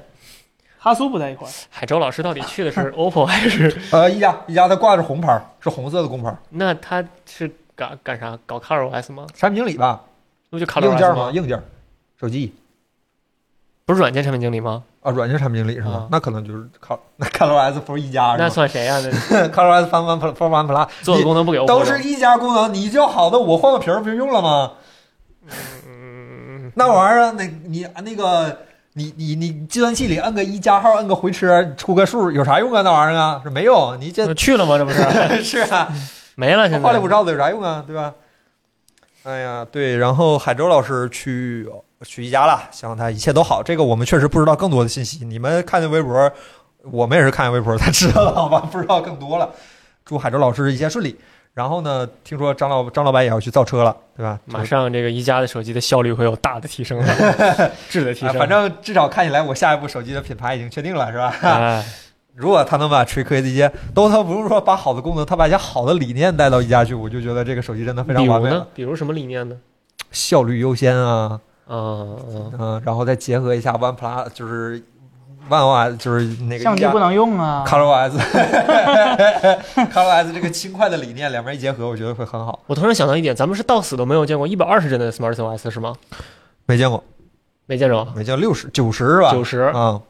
[0.78, 3.74] 哈苏不在一块儿，海州老师到底去的是 OPPO 还是？
[3.91, 8.39] 呃，一加一加它挂着红牌，是红色的工牌，那他是干干啥？
[8.47, 9.26] 搞 ColorOS 吗？
[9.35, 10.03] 产品经理吧，
[10.51, 11.24] 那不就硬件 ColorOS 吗？
[11.26, 11.30] 吗？
[11.32, 11.62] 硬件，
[12.20, 12.55] 手机
[13.87, 14.82] 不是软件产品经理吗？
[15.05, 16.09] 啊，软件产品经理是吗啊？
[16.11, 18.98] 那可能就是靠那 ColorOS Pro 一加那算谁呀、
[19.30, 24.72] 那？ColorOS One One Pro One Plus 做的功能不给我都是一家功能，你就好的我换个皮儿不就用了吗？
[25.86, 28.61] 嗯，那玩意儿，那你那个
[28.94, 32.80] 你你你计算器里摁个一加号，摁个回车，出个数，有啥用啊？
[32.80, 34.00] 那玩意儿啊，是没用。
[34.00, 34.78] 你这去了吗？
[34.78, 35.02] 这不是
[35.44, 35.92] 是啊，
[36.34, 37.84] 没了，现在花里胡哨的有啥用啊？
[37.86, 38.14] 对吧？
[39.24, 41.68] 哎呀，对，然后海州老师去
[42.05, 43.62] 去宜家了，希望他一切都好。
[43.62, 46.30] 这个我们确实不知道更多的信息，你们看见微博，
[46.82, 48.61] 我们也是看见微博才知道的，好吧？
[48.70, 49.50] 不知道更多了。
[50.05, 51.18] 祝海舟老师一切顺利。
[51.55, 54.40] 然后呢，听说张老张老板也要去造车了，对吧？
[54.44, 58.30] 马上这个宜家的手机的效率会有大的提升了，质的提升。
[58.30, 61.32] 啊反正至少看起来，我下一步手机的品牌已经确定了，是吧？
[61.42, 61.86] 哎，
[62.34, 68.66] 如果他能把锤科技都他不用说把好的功能，他把一些好的理念带到宜家去，我就觉得这个手机真的非常比如呢完美了。？
[68.74, 69.57] 比如什么理念呢？
[70.11, 74.80] 效率优先啊，嗯嗯，嗯、然后再结合一下 One Plus，就是
[75.48, 77.64] One OS，就是那个相机不能用啊。
[77.66, 82.60] ColorOS，ColorOS 这个轻快的理念，两边一结合，我觉得会很好。
[82.66, 85.94] 我突然想到一点，咱们是到死都没有见过一百二十帧的 Smart OS 是吗？
[86.66, 87.02] 没见过，
[87.66, 89.32] 没见着，没见六十九十是吧？
[89.32, 89.60] 九十。
[89.60, 90.00] 啊、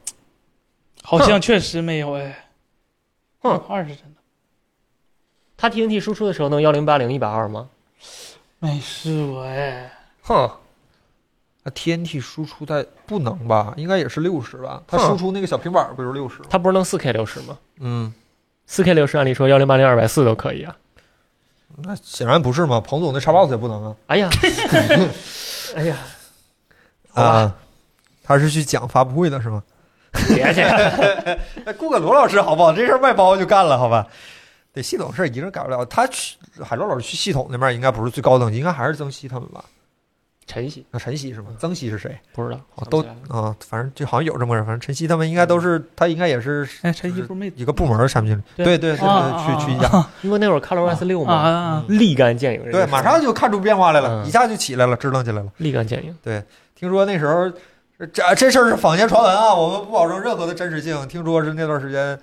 [1.03, 2.35] 好像确实没有哎。
[3.41, 4.21] 哼，二十帧的
[5.57, 7.69] 它 TNT 输出的时候能幺零八零一百二吗？
[8.59, 9.91] 没试过哎。
[10.23, 10.49] 哼，
[11.67, 13.73] 那 TNT 输出在不能吧？
[13.75, 14.83] 应该也是六十吧？
[14.85, 16.45] 它输出那个小平板不就是六十吗？
[16.47, 17.57] 它不是能四 K 六十吗？
[17.79, 18.13] 嗯，
[18.67, 20.77] 四 K 六十按理说幺零八零二百四都可以啊。
[21.77, 22.79] 那显然不是嘛。
[22.79, 23.95] 彭总那 Xbox 也不能啊。
[24.05, 24.29] 哎呀，
[25.75, 25.97] 哎呀，
[27.13, 27.55] 啊，
[28.23, 29.63] 他是去讲发布会的是吗？
[30.29, 30.61] 别去，
[31.65, 32.71] 那雇个罗老师好不好？
[32.71, 34.05] 这事儿外包就干了，好吧？
[34.71, 35.83] 对系统事儿一个人改不了。
[35.85, 39.65] 他去海螺老师去系统那边应该不是最高等级，应该还是曾曦他们吧？
[40.47, 41.47] 晨曦那晨曦是吗？
[41.59, 42.15] 曾曦是谁？
[42.33, 44.65] 不知道哦，都啊，反正就好像有这么个人。
[44.65, 48.43] 反正晨曦他们应该都是，他应该也是哎，晨曦不是没一个部门的产品经理。
[48.63, 51.85] 对对对去去一家， 因为那会儿 ColorOS 六啊嘛，啊！
[51.87, 52.71] 立竿见影。
[52.71, 55.51] 对，马上就看出变化来了，嗯一下就起来了，支棱起来了。
[55.57, 56.15] 立竿见影。
[56.23, 56.43] 对
[56.75, 57.49] 听说那时候
[58.13, 61.07] 这这事儿是坊间传闻啊，我们不保证任何的真实性。
[61.07, 62.19] 听说是那段时间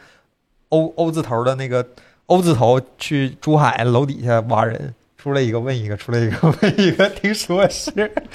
[0.69, 1.85] 欧欧字头的那个
[2.27, 7.93] 欧字头去珠海楼底下挖人，出来一个问一个，出来一个问一个，听说是，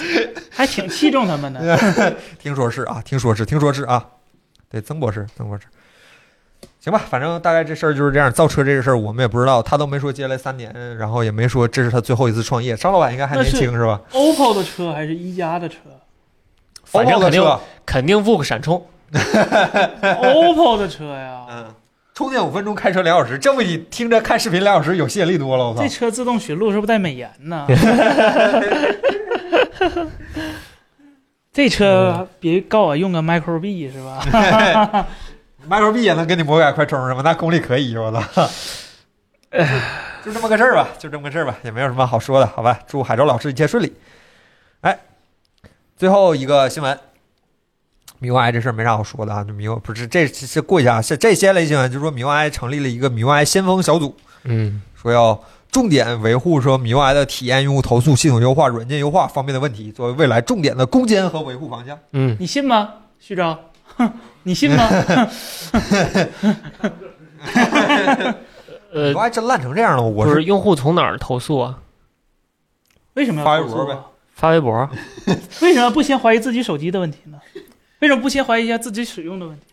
[0.49, 1.59] 还挺器重他们的。
[2.39, 4.05] 听说是啊，听说是，听说是啊，
[4.71, 5.65] 对，曾博士，曾博士。
[6.79, 8.31] 行吧，反正大概这事儿就是这样。
[8.31, 12.73] 造车这个事儿我们也不知道，他都没说接下来三年，然后也没说这是他最后一次创业。
[12.77, 15.75] 张老板应该还年轻是吧？OPPO 的车还是一加的车
[16.85, 21.65] 反正 OPPO 的肯定车肯定 VOOC 闪充，？OPPO 的车呀， 嗯，
[22.17, 25.67] 充电五分钟，开车两小时，这不比听着看视频两小时有吸引力多了？
[25.67, 25.87] 我操这！
[25.87, 27.67] 车自动寻路是不是带美颜呢？
[31.53, 34.25] 这车别告我用个 Micro B 是吧？
[35.69, 37.21] Micro B 也能给你魔改快充是吧？
[37.23, 38.49] 那功力可以，我操！
[40.25, 42.79] 就这么个事儿吧，就这么个事儿吧，也没有什么好说的，好吧？
[42.87, 43.93] 祝海州老师一切顺利。
[44.81, 44.97] 哎，
[45.95, 46.97] 最后一个新闻
[48.21, 55.39] ，MIUI 这事儿没啥好说的啊，就 MIUI 不是这这这过一下，这这些类新闻就是说 MIUI 成立了一个 MIUI 先锋小组，嗯，说要
[55.71, 61.97] 重点维护说 MIUI 的体验、用户投诉、系统优化、软件优化方面的问题，作为未来重点的攻坚和维护方向。
[62.13, 63.57] 嗯，你信吗，徐钊？
[63.97, 64.11] 哼
[64.43, 64.87] 你信吗？
[68.93, 70.07] 呃，MIUI 真烂成这样了吗？
[70.07, 71.79] 我不是是用户从哪儿投诉啊？
[73.15, 74.05] 为什么要发微博呗啊？
[74.33, 74.89] 发微博，
[75.61, 77.37] 为什么不先怀疑自己手机的问题呢？
[77.99, 79.63] 为什么不先怀疑一下自己使用的问题？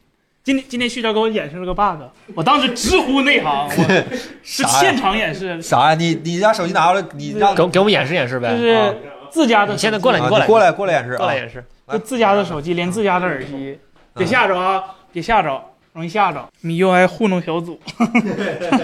[0.42, 2.02] 今天今天旭钊给我演示了个 bug，
[2.34, 5.94] 我当时直呼内行， 我是现场演示，啥呀？
[5.94, 8.50] 你你家手机拿过来，你让给给我们演示演示呗。
[8.50, 8.96] 就是
[9.30, 9.72] 自家的。
[9.72, 11.16] 你现在过来啊你过来过来过来演示啊！
[11.16, 13.78] 过来演示，就自家的手机连自家的耳机，
[14.14, 15.62] 别吓着啊，别吓着，
[15.94, 16.46] 容易吓着。
[16.62, 17.80] MIUI 糊弄小组，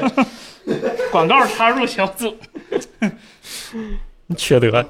[1.13, 2.37] 广告插入小组，
[4.37, 4.89] 缺德。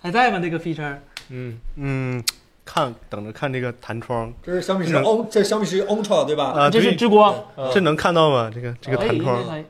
[0.00, 0.38] 还在吗？
[0.40, 0.96] 这个 feature？
[1.30, 2.24] 嗯，嗯，
[2.70, 6.52] 看等着看这个弹窗这是小米十 O，这是小米十 Ultra 对吧？
[6.54, 7.34] 啊，这是之光。
[7.72, 8.50] 这能看到吗？
[8.54, 9.64] 这个这个弹窗，哎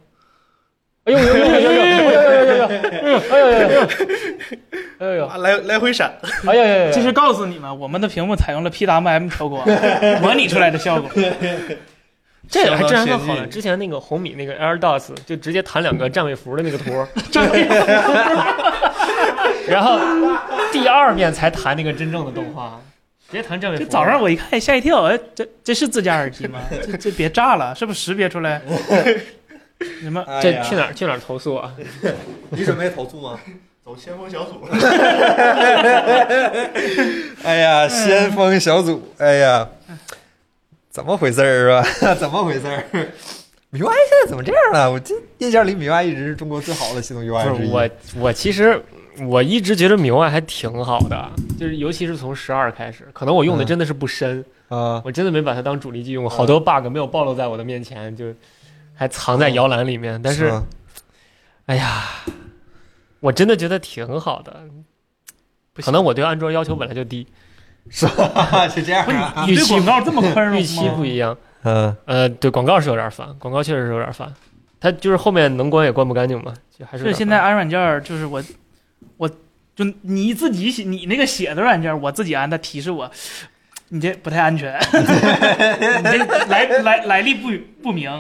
[1.05, 2.67] 哎呦呦呦呦呦呦呦呦呦呦呦呦
[3.31, 3.87] 哎呦呦呦
[4.99, 6.13] 哎呦呦啊，来来回闪，
[6.45, 6.93] 哎呦呦呦！
[6.93, 9.65] 这是告诉你们，我们的屏幕采用了 PWM 调光
[10.21, 11.09] 模拟出来的效果。
[12.51, 13.47] 这个还真还更好了。
[13.47, 17.07] 之前那个红米那个 AirDots 就直接弹两个站位符的那个图，
[19.69, 19.99] 然后
[20.73, 22.81] 第二遍才弹那个真正的动画，
[23.31, 23.85] 直接弹站位符。
[23.85, 26.61] 这早上我一看吓一跳，哎，这这是自家耳机吗？
[26.71, 28.63] 这这别炸了，是不是识别出来？
[30.01, 30.25] 什么？
[30.27, 31.73] 哎这去哪儿去哪儿投诉啊？
[32.51, 33.39] 你准备投诉吗？
[33.85, 34.61] 走先锋小组，
[37.43, 39.67] 哎呀，先锋小组，哎呀，
[40.91, 41.69] 怎么回事儿是
[42.05, 42.15] 吧？
[42.15, 42.85] 怎么回事儿
[43.73, 44.91] ？MIUI 现在怎么这样了？
[44.93, 47.71] 我这印象里 MIUI 一直是中国最好的系统 UI 之一。
[47.71, 48.83] 不是我，我其实
[49.27, 58.33] 我一直觉得 MIUI 还挺好的，就是尤其是从十二开始，可能我用的嗯真的是不深，啊，我真的没把它当主力机用，好多 bug 没有暴露在我的面前，就
[58.95, 60.21] 还藏在摇篮里面。
[60.23, 60.65] 但是，吧
[61.67, 62.05] 哎呀，
[63.21, 64.63] 我真的觉得挺好的。
[65.75, 67.27] 可能我对安卓要求本来就低，
[67.89, 68.67] 是吧？
[68.69, 69.45] 是这样不是啊。
[69.47, 70.61] 你对广告这么宽容吗？
[70.61, 71.37] 预期不一样。
[71.63, 74.33] 嗯，呃，对，广告是有点烦，广告确实是有点烦。
[74.81, 78.43] 它就是后面能关也关不干净嘛，就还是是现在安软件就是，我
[79.79, 83.09] 就你自己写你那个写的软件，我自己安，的提示我，
[83.91, 86.19] 你这不太安全， 你这
[86.49, 87.49] 来来来历不
[87.81, 88.11] 不明，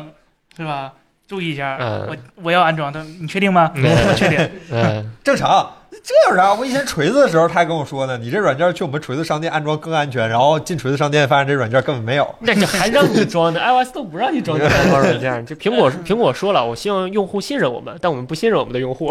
[0.56, 0.92] 是吧？
[1.26, 3.72] 注意一下，嗯我我要安装它，你确定吗？
[3.74, 4.38] 嗯我确定。
[4.70, 5.68] 嗯， 正常。
[5.90, 6.54] 这有啥？
[6.54, 10.28] 我以前锤子的时候，他还跟我说呢，你这软件去我们锤子商店安装更安全。
[10.28, 12.34] 然后进锤子商店发现这软件根本没有。
[12.38, 13.58] 那你还让你装呢？
[13.66, 15.44] iOS 都不让你装这安装软件。
[15.44, 19.10] 就苹果苹果说了，我希望用户信任我们，但我们不信任我们的用户。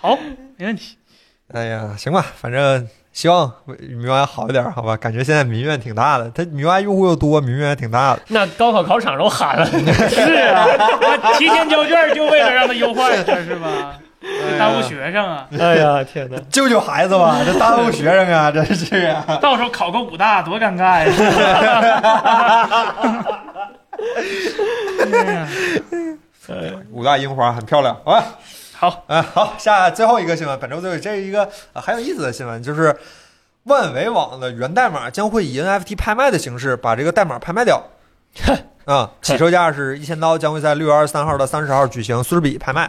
[0.00, 0.16] 好，
[0.58, 0.96] 没问题。
[1.54, 4.96] 哎呀，行吧，反正希望 MIUI 好一点，好吧？
[4.96, 8.20] 感觉现在民怨挺大的，它 MIUI 用户又多，民怨还挺大的。
[8.28, 9.64] 那高考考场都喊了，
[10.10, 10.20] 是
[10.52, 13.94] 啊，我提前交卷就为了让他优化一下，是吧？
[14.58, 15.46] 耽误学生啊！
[15.58, 16.36] 哎呀天哪！
[16.50, 19.38] 救救孩子吧，这耽误学生啊， 真是啊！
[19.40, 21.06] 到时候考个武大多尴尬呀！
[26.48, 28.24] 哎呀五大樱花很漂亮，好吧？
[28.78, 32.96] 好，嗯，好，下最后一个新闻，本周最后这是一个、呃、很有意思的新闻，就是
[33.64, 37.82] 万维网的源代码将会以 NFT 拍卖的形式把这个代码拍卖掉。
[38.86, 42.88] 啊、起售价是一千刀，将会在六月二十三号到三十号举行苏士比拍卖。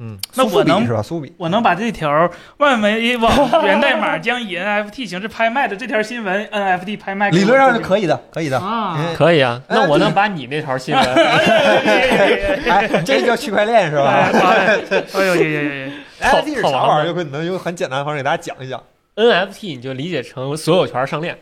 [0.00, 1.02] 嗯，那我能是吧？
[1.02, 1.32] 苏比。
[1.36, 3.32] 我能把这条万维网
[3.64, 8.58] 源代码将以 NFT 形式拍卖的这条新闻 NFT 拍卖理论上是可以的，可以的。
[8.60, 8.96] 啊。
[8.98, 14.78] 嗯可以啊，哎那我能把你那条新闻哎，这叫区块链是吧哎
[15.14, 15.92] 哎呦耶耶耶！
[16.20, 17.06] 套？NFT 是啥玩意儿？
[17.06, 18.80] 有可能用很简单的方式给大家讲一讲
[19.16, 21.36] NFT 你就理解成所有权上链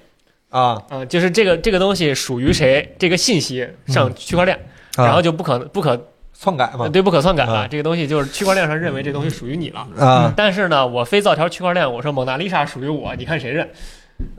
[0.49, 0.81] 啊。
[0.91, 4.57] 嗯、就是这个这个东西属于谁，这个信息上区块链，
[4.97, 7.61] 啊然后就不可不可篡改嘛对不可篡改了。
[7.61, 9.87] 啊这个东西就是区块链上认为这东西属于你了。
[9.99, 13.69] 啊但是呢，我非造条区块链，我说蒙娜丽莎属于我，你看谁认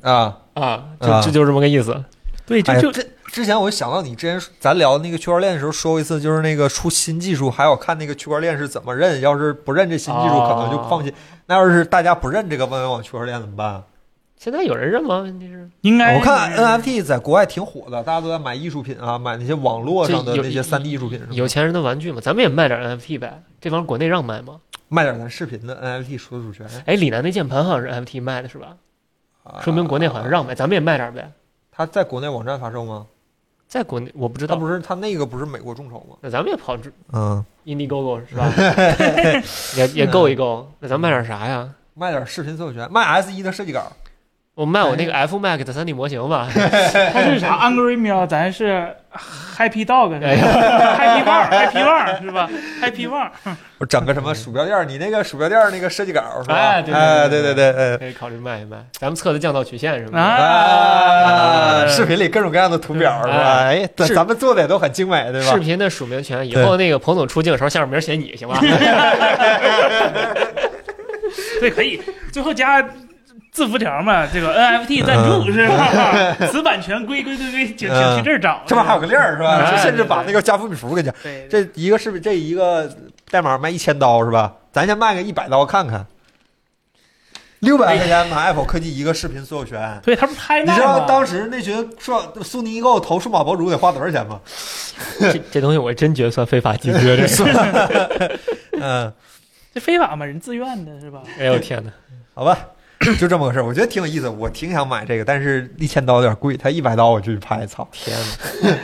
[0.02, 0.38] 啊！
[0.54, 0.84] 啊？
[1.02, 2.04] 就啊这就是这么个意思。
[2.46, 11.14] 对，这就这之前我就想到你之前咱聊那个区块链的时候说过一次，就是那个出新技术还要看那个区块链是怎么认，要是不认这新技术，哦可能就放弃。
[11.48, 13.84] 那要是大家不认这个万维网区块链怎么办？
[14.38, 15.20] 现在有人认吗？
[15.20, 23.42] 问题是应该我看 NFT 在国外挺火的，大家都在买艺术品啊，买那些网络上的那些三 D 艺术品有钱人的玩具嘛，咱们也卖点 NFT 呗。
[23.60, 24.60] 这帮国内让卖吗？
[24.90, 28.78] 卖点咱视频的 NFT 所有主权，哎，李楠那键盘好像是 NFT 卖的是吧？
[29.44, 31.32] 啊说明国内好像让卖，咱们也卖点呗。
[31.72, 33.08] 他在国内网站发售吗？
[33.68, 36.16] 在国内我不知道，他不是他那个不是美国众筹吗？
[36.22, 38.50] 那咱们也跑这嗯，Indiegogo 是吧？
[39.76, 40.72] 也也够一够。
[40.80, 41.70] 那咱卖点啥呀？
[41.96, 43.92] 卖点视频所有权，卖 S 一的设计稿。
[44.58, 46.48] 我卖我那个 F Mac 的 3D 模型吧。
[47.14, 48.88] 它是啥 Angry Meal，咱是
[49.56, 50.28] Happy Dog，是吧
[50.98, 52.50] 哎 Happy Wang，Happy Wang 是吧
[52.82, 53.30] ？Happy Wang，
[53.78, 56.56] 我整个什么鼠标垫儿，你那个鼠标垫儿那个设计稿是吧？
[56.58, 58.78] 哎对对哎对对可以考虑卖一卖。
[58.94, 60.20] 咱们测的降噪曲线是吧。
[60.20, 60.26] 啊
[61.84, 63.38] 啊，视频里各种各样的图表是吧？
[63.38, 65.60] 哎哎，咱咱们做的也都很精美，对吧视？
[65.60, 68.60] 频的署名权，以后那个彭总出镜的时候，下面名写你行吧？
[71.60, 72.02] 对，可以。
[72.32, 72.84] 最后加
[73.58, 76.36] 字符条嘛，这个 NFT 赞助是吧？
[76.52, 78.62] 此版权归归归归，请请去这儿找。
[78.68, 79.58] 这边还有个链儿是吧？
[79.58, 81.12] 哎甚至把那个加福米符给你
[81.50, 82.88] 这一个视频这一个
[83.32, 84.54] 代码卖一千刀是吧？
[84.72, 86.06] 咱先卖个一百刀看看。
[87.62, 90.80] 六百块钱买 Apple 科技一个视频所有权，对，他不是拍你卖吗？
[90.80, 94.40] 知道当时那群说苏宁易购投数码博主得花多少钱吗？
[95.20, 97.44] 这这东西我真觉得算非法集资， 这是。
[98.80, 99.12] 嗯，
[99.74, 101.24] 这非法嘛，人自愿的是吧？
[101.40, 101.90] 哎呦天哪！
[102.36, 102.60] 好吧，
[103.16, 108.18] 就这么个事儿，我觉得挺有意思，我挺想买这个，但是一千刀有点贵，他一百刀我就去拍，操，天
[108.64, 108.78] 哪！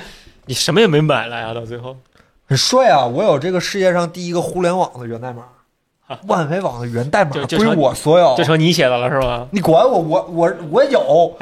[0.46, 1.96] 你什么也没买来啊，到最后。
[2.46, 3.06] 很帅啊！
[3.06, 5.44] 我有这个世界上第一个互联网的源代码，
[6.28, 8.44] 万维网的源代码归我所有这。
[8.44, 9.48] 成你写的了是吧？
[9.52, 11.36] 你管我，我我我有，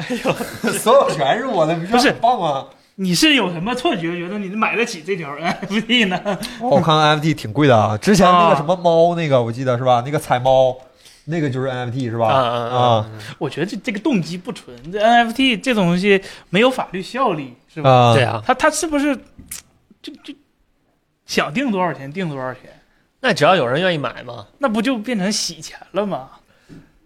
[0.78, 2.64] 所有权是我的，你不是很棒啊？
[2.94, 6.38] 你是有什么错觉，觉得你买得起这条 NFT 呢？
[6.60, 10.02] 我看 NFT 挺贵的啊，之前那个什么猫那个我记得是吧？
[10.06, 10.76] 那个彩猫，
[11.24, 12.28] 那个就是 NFT 是吧？
[12.28, 13.10] 啊啊啊，啊！
[13.38, 16.20] 我觉得这这个动机不纯，这 NFT 这种东西
[16.50, 17.90] 没有法律效力，是吧？
[17.90, 19.16] 啊，对，啊，他他是不是
[20.02, 20.34] 就就
[21.26, 22.62] 想定多少钱定多少钱？
[23.20, 24.46] 那只要有人愿意买嘛。
[24.58, 26.28] 那不就变成洗钱了吗？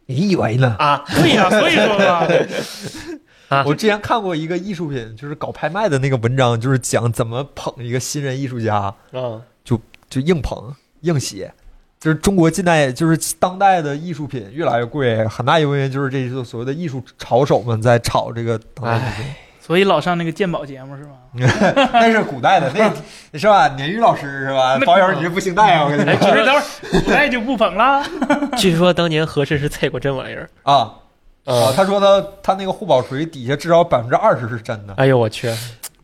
[0.06, 0.76] 你以为呢？
[0.78, 2.26] 啊， 对呀、所以说嘛，
[3.48, 9.42] 啊我之前看过一个艺术品，就是搞拍卖的那个文章，就是讲怎么捧一个新人艺术家，嗯，
[10.08, 11.52] 就硬捧硬写。
[11.98, 19.32] 就是中国近代，就是当代的艺术品越来越贵，很大一部分原因就是这些所谓的艺术炒手们在炒这个当代艺术品。
[19.60, 21.16] 所以老上那个鉴宝节目是吗？
[21.92, 22.84] 那是古代的，那
[23.36, 23.68] 是吧？
[23.70, 24.76] 鲶鱼老师是吧？
[24.78, 25.84] 那保友你是不姓戴啊？
[25.84, 26.64] 我跟你哎，说不是，等会儿
[27.00, 28.04] 古代就不捧了。
[28.56, 30.48] 据说当年和珅是测过这玩意儿。
[30.62, 30.94] 啊啊！
[31.46, 34.94] 嗯，他说他他那个护宝锤底下至少百分之二十是真的。
[34.98, 35.52] 哎呦我去，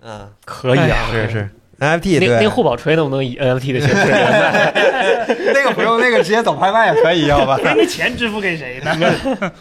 [0.02, 1.48] 嗯，可以啊，是是
[1.82, 4.06] NFT 对那那护宝锤能不能以 NFT 的形式？
[5.52, 7.58] 那个不用，那个直接走拍卖也可以，要吧？
[7.76, 8.94] 那钱支付给谁呢？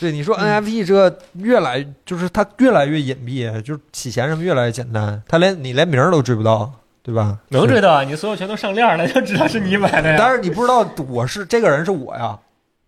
[0.00, 6.70] 对，你说 NFT 这越来就是它越来越隐蔽，就是洗钱什么越来越简单，它连你连名儿都追不到，
[7.02, 7.38] 对吧？
[7.50, 8.02] 能追到啊？
[8.02, 10.16] 你所有全都上链了，就知道是你买的呀。
[10.18, 12.36] 但是你不知道我是这个人是我呀，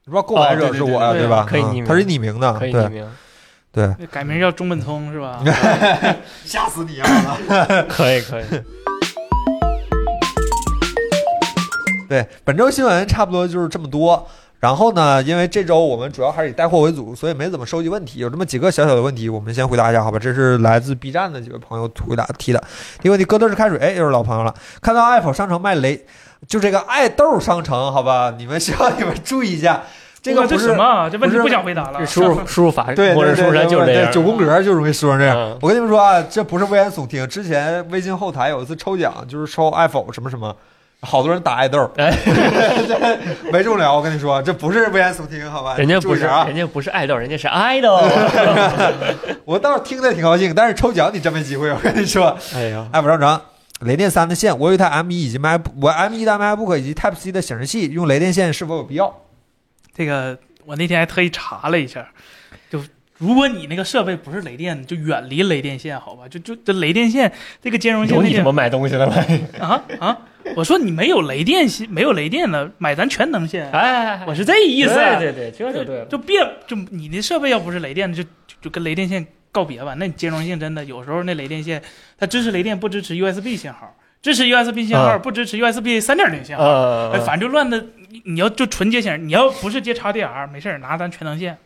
[0.06, 1.46] 你不知道购买者哦对对是我呀，对对吧？
[1.48, 3.08] 可以匿名嗯它是匿名的，对可以匿名，
[3.74, 5.42] 对， 改名叫中本聪是吧？
[6.44, 7.08] 吓死你啊！
[7.88, 8.44] 可以 可以。
[12.08, 14.26] 对，本周新闻差不多就是这么多。
[14.60, 20.18] 然后呢，因为这周我们主要还是以带货为主，所以没怎么收集问题，有这么几个小小的问题，我们先回答一下，好吧？
[20.18, 22.58] 这是来自 B 站的几位朋友回答提的。
[23.02, 24.54] 第一个问题，哥德式开水，哎，又是老朋友了。
[24.80, 26.06] 看到爱否商城卖雷，
[26.48, 28.34] 就这个爱豆商城，好吧？
[28.38, 29.82] 你们需要你们注意一下，
[30.24, 31.08] 这个这不是什么啊？
[31.10, 32.06] 这问题不想回答了。
[32.06, 34.10] 输入输入法，对或者输入对对对山就是这样。
[34.10, 35.36] 九宫格就容易输成这样。
[35.36, 40.56] 嗯我跟你们说啊，这不是危言耸听，之前微信后台有一次抽奖，就是抽爱否什么什么。
[41.02, 42.10] 好多人打爱豆，哎，
[43.52, 43.94] 没中了。
[43.94, 45.74] 我跟你说，这不是危言耸听，好吧？
[45.76, 48.00] 人家不是啊人，家不是爱豆，人家是 idol。
[49.44, 51.68] 我倒是听的挺高兴，但是抽奖你真没机会。
[51.70, 53.38] 我跟你说，哎呀，爱不上成。
[53.80, 59.14] 雷电三的线，我有一台 M 1以及 Mac，我 M 1的 MacBook 以及 Type C 的显示器，用雷电线是否有必要？
[59.94, 62.06] 这个我那天还特意查了一下，
[62.68, 62.82] 就
[63.18, 66.26] 如果你那个设备不是雷电，就远离雷电线，好吧？
[66.28, 67.32] 就就这雷电线
[67.62, 69.14] 这个兼容性那些有你怎么买东西了吗？
[69.60, 70.18] 啊啊！
[70.56, 73.70] 我说你没有雷电线，没有雷电的，买咱全能线。
[73.70, 76.04] 哎，我是这意思，对对对，这就对了。
[76.06, 76.36] 就别
[76.66, 78.28] 就你的设备要不是雷电的，就就
[78.62, 79.94] 就跟雷电线告别吧。
[79.96, 81.80] 那你兼容性真的有时候那雷电线
[82.18, 87.10] 它支持雷电，不支持 USB 信号，支持 USB 信号，啊不支持 USB 三点零信号。
[87.24, 87.82] 反正就乱的，
[88.14, 91.58] 你你要就纯接线，你要不是接 XDR，没事儿拿咱全能线。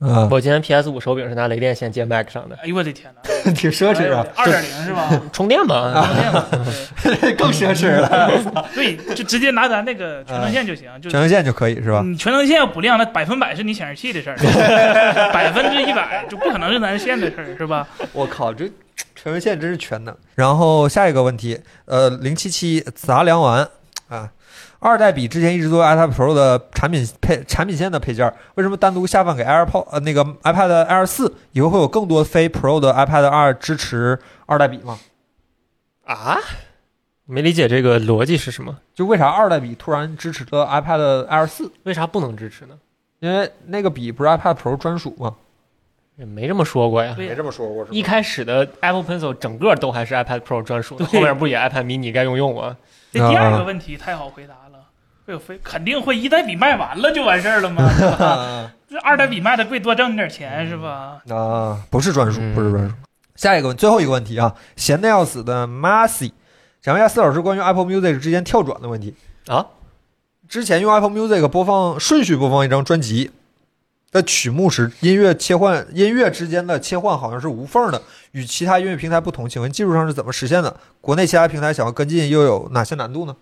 [0.00, 5.08] 嗯，我今天 PS 五手柄是拿雷电线接 Mac 上的，哎呦我的天哪， 挺奢侈啊，二点零是吧？
[5.32, 5.94] 充电嘛。
[5.94, 8.68] 全能线嘛更奢侈了。
[8.74, 12.02] 对，就直接拿咱那个全能线就行，就全能线就可以是吧？
[12.04, 14.36] 你全能线要不亮，那百分百是你显示器的事儿，
[15.32, 17.88] 百分之一百就不可能是咱线的事儿，是吧？
[18.12, 18.66] 我靠，这
[19.14, 20.14] 全能线真是全能。
[20.34, 23.68] 然后下一个问题，呃，零七七杂粮丸啊，
[24.84, 31.34] 二代笔之前一直作为 iPad Pro 的产品配产品线的配件儿，为什么单独下放给 AirPod 呃那个 iPad Air 四？
[31.52, 34.98] 以后会有更多非 Pro 的 iPad 二支持二代笔吗？
[36.04, 36.36] 啊？
[37.24, 38.76] 没理解这个逻辑是什么？
[38.94, 41.72] 就为啥二代笔突然支持了 iPad Air 四？
[41.84, 42.74] 为啥不能支持呢？
[43.20, 45.34] 因为那个笔不是 iPad Pro 专属吗？
[46.16, 47.14] 也没这么说过呀。
[47.16, 52.76] 没这么说过一开始的 Apple Pencil 整个都还是 iPad Pro 专属的，后面不也 iPad mini 该用用吗？
[53.10, 54.63] 这第二个问题太好回答了，
[55.26, 57.88] 会有非肯定会一代笔卖完了就完事儿了吗？
[57.96, 61.20] 是吧啊 这二代笔卖的贵，多挣点钱是吧？
[61.30, 62.94] 啊，不是专属，嗯不是专属。
[63.34, 66.32] 下一个问，最后一个问题啊，闲的要死的 Massy，
[66.82, 69.14] 想问一下四老师关于 Apple Music 之间跳转的问题
[69.48, 69.66] 啊。
[70.48, 73.32] 之前用 Apple Music 播放顺序播放一张专辑
[74.12, 78.00] 的曲目时，音乐切换音乐之间的切换好像是无缝的，
[78.32, 79.48] 与其他音乐平台不同。
[79.48, 80.76] 请问技术上是怎么实现的？
[81.00, 83.34] 国内其他平台想要跟进又有哪些难度呢？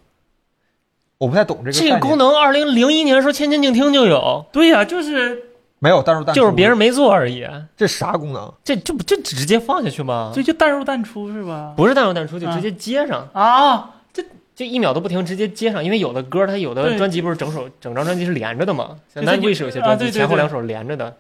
[1.23, 5.41] 我不太懂这个这个功能二零零一年时候千千静听就有，对呀、就是
[5.79, 7.47] 没有淡入淡出，就是别人没做而已。
[7.77, 8.53] 这啥功能？
[8.65, 10.33] 这这不就直接放下去吗？
[10.35, 11.75] 这就淡入淡出是吧？
[11.77, 14.21] 不是淡入淡出，就直接接上，啊，这
[14.57, 15.85] 就一秒都不停，直接接上。
[15.85, 18.97] 因为有的歌它有的专辑不是整首整张专辑是连着的吗？
[19.15, 21.17] 像对 Nightwish 有些专辑前后两首连着的，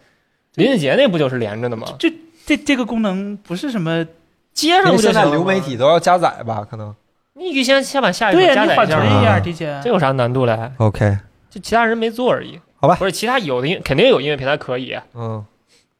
[0.56, 1.86] 林俊杰那不就是连着的吗？
[2.00, 2.12] 这
[2.44, 4.04] 这这个功能不是什么
[4.52, 6.66] 接上现在不就行了吗流媒体都要加载吧？
[6.68, 6.92] 可能。
[7.34, 9.88] 你预先先把下一个对呀、你缓加载一下嘛嘛，存一下提前这。
[9.88, 11.18] 有啥难度嘞？OK，
[11.50, 12.60] 就其他人没做而已。
[12.76, 15.44] 好吧不是其他有的音肯定有音乐平台可以，嗯。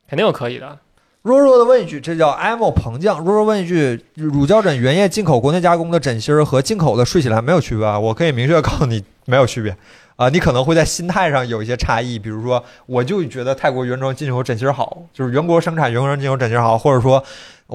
[0.09, 0.78] 肯定有可以的。
[1.22, 3.18] 弱弱的问一句，这叫 emo 膨胀。
[3.20, 7.99] 弱弱问一句，乳胶枕原液进口、国内加工的枕芯儿和进口的睡起来没有区别啊？
[7.99, 9.74] 我可以明确地告诉你，没有区别
[10.16, 17.24] 啊、你可能会在心态上有一些差异，比如说，我就觉得泰国原装进口枕芯儿好，就是原国生产原装进口枕芯儿好，或者说，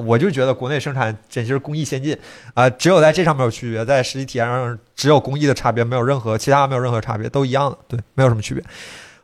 [0.06, 2.16] 我就觉得国内生产枕芯儿工艺先进
[2.54, 8.62] 啊、只有在这上面有区别，在实际体验上只有工艺的差别，没有任何其他没有任何差别，都一样的，对，没有什么区别。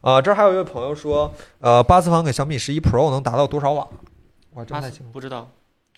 [0.00, 3.88] 啊、这儿还有一位朋友说，呃，八次方给小米十一 Pro 能达到多少瓦？
[4.52, 5.06] 我真不太清楚。
[5.12, 5.48] 不知道，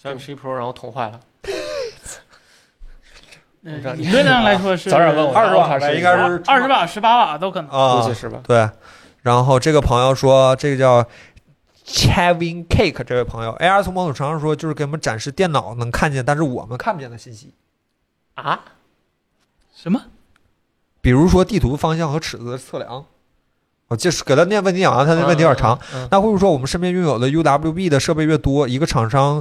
[0.00, 1.20] 小米十一 Pro 然后捅坏了，
[3.64, 7.68] 呃不知道理论上来说是早点问我二十瓦应该是二十瓦、十八瓦都可能。
[7.70, 8.38] 啊估计，是吧？
[8.44, 8.68] 对。
[9.22, 11.04] 然后这个朋友说，这个叫
[11.86, 17.54] Kevin Cake 这位朋友，AR 从某种程度上说就是给我们展示电脑能看见，但是我们看不见的信息，
[18.34, 18.60] 啊，
[19.74, 20.02] 什么？
[21.00, 23.04] 比如说地图方向和尺子的测量。
[23.88, 25.78] 我就是给他念问题啊，他那问题有点长。
[25.94, 26.02] 嗯。
[26.02, 29.40] 嗯那会不会说我们身边拥有的 UWB 的设备越多，一个厂商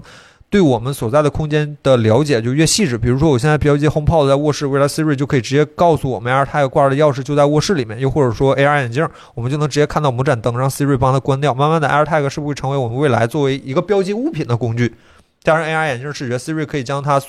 [0.56, 2.98] 对我们所在的空间的了解就越细致？
[2.98, 11.54] 比如说，我现在标记 HomePod 在卧室，未来 Siri 就可以直接告诉我们 AirTag 挂着的钥匙就在卧室里面，又或者说 AR 眼镜，我们就能直接看到某盏灯，让 Siri 帮它关掉。
[11.54, 14.96] 慢慢的，AirTag 是不是会成为我们未来作为一个标记物品的工具？
[15.44, 17.22] 加上 AR 眼镜视觉，Siri 可以将它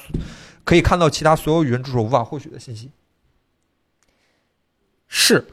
[0.63, 2.93] 可以看到其他所有语音助手无法获取的信息。
[5.09, 5.45] 是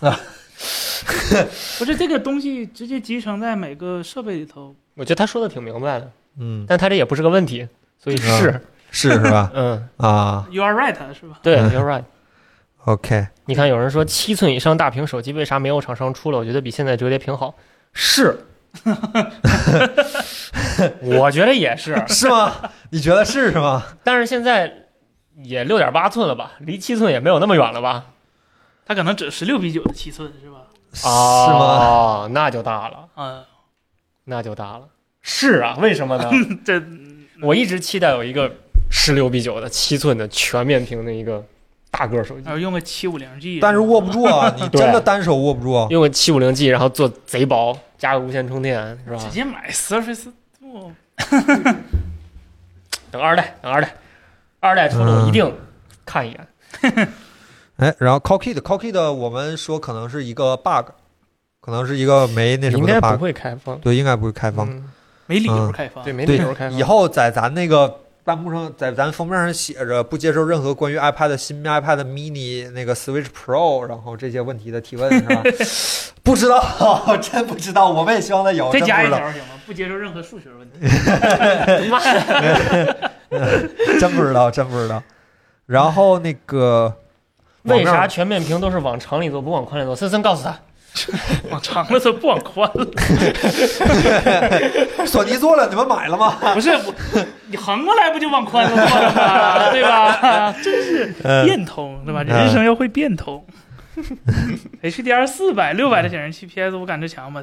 [0.00, 0.16] 啊
[1.80, 7.68] 不是这个东西直接集成在每个设备里头，我觉得他说的挺明白的，嗯，但他这也不是个问题，
[7.98, 8.60] 所以是，
[8.90, 9.50] 是是吧？
[9.54, 11.38] 嗯，啊 You are right，是吧？
[11.42, 12.04] 对嗯，You're right。
[12.84, 16.38] ，OK，你看，有人说七寸以上大屏手机为啥没有厂商出了？
[16.38, 17.54] 我觉得比现在折叠屏好。
[17.92, 18.46] 是，
[21.02, 22.52] 我觉得也是， 是吗？
[22.90, 23.82] 你觉得是是吗？
[24.04, 24.72] 但是现在
[25.42, 28.04] 也六点八寸了吧，离七寸也没有那么远了吧？
[28.86, 30.58] 它可能只十六比九的七寸是吧？
[30.92, 31.10] 是吗？
[31.12, 33.44] 哦，那就大了，嗯，
[34.24, 34.88] 那就大了。
[35.22, 36.30] 是啊，为什么呢？
[36.64, 36.82] 这
[37.42, 38.50] 我一直期待有一个
[38.90, 41.44] 十六比九的七寸的全面屏的一个
[41.90, 45.86] 大个手机用个七五零 G，但是握不住啊，你 真的单手握不住。
[45.90, 49.28] 用个七五零 G，然后做贼薄，加个无线充电，是吧直？
[49.30, 50.26] 接买 Surface
[50.60, 50.92] Duo，
[53.10, 53.94] 等二代，等二代，
[54.60, 55.52] 二代出了我一定
[56.04, 56.48] 看一眼。
[57.76, 60.90] 哎，然后 Cockit Cockit 我们说可能是一个 bug，
[61.60, 64.68] 可能是一个没那什么的应该不 bug，会开放，对，应该不会开放。
[64.68, 64.90] 嗯
[65.28, 66.02] 没理由嗯开放。
[66.02, 66.76] 对，没理由开放。
[66.76, 75.42] 以后在咱那个弹幕上，在咱封面上写着不接受任何关于 iPad 新 iPad mini 那个 Switch Pro，然后这些问题的提问是吧？
[76.24, 77.88] 不知道，真不知道。
[77.88, 79.54] 我们也希望它有，再加一条行吗？
[79.64, 80.78] 不接受任何数学问题。
[81.88, 82.00] 妈
[84.00, 85.02] 真不知道，真不知道。
[85.66, 86.94] 然后那个
[87.64, 89.94] 为啥全面屏都是往长里做，不往宽里做？
[89.94, 90.58] 森森告诉他，
[91.50, 92.86] 往长了做，不往宽了。
[95.06, 96.36] 索尼做了，你们买了吗？
[96.54, 96.94] 不是我，
[97.48, 99.70] 你横过来不就往宽了做了吗？
[99.70, 100.52] 对吧？
[100.62, 102.22] 真是嗯变通，对吧？
[102.22, 103.44] 人生要会变通。
[104.82, 107.42] HDR 四百、六百的显示器，PS 五感知强吗？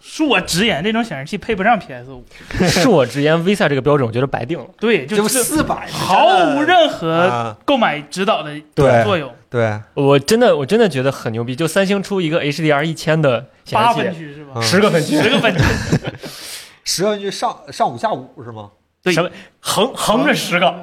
[0.00, 2.24] 恕我直言，这种显示器配不上 PS 五。
[2.60, 4.66] 恕我直言，Visa 这个标准我觉得白定了。
[4.78, 8.52] 对，就就是四百，毫无任何啊，购买指导的
[9.02, 9.34] 作用。
[9.56, 11.56] 对，我真的，我真的觉得很牛逼。
[11.56, 14.52] 就三星出一个 HDR 一千的显八示器，分区是吧？
[14.56, 14.62] 嗯。
[14.62, 15.64] 十个分区，十个分区，
[16.84, 18.68] 十个分区上上五下五是吗？
[19.02, 19.14] 对。
[19.14, 19.30] 什么？
[19.60, 20.74] 横横着十个，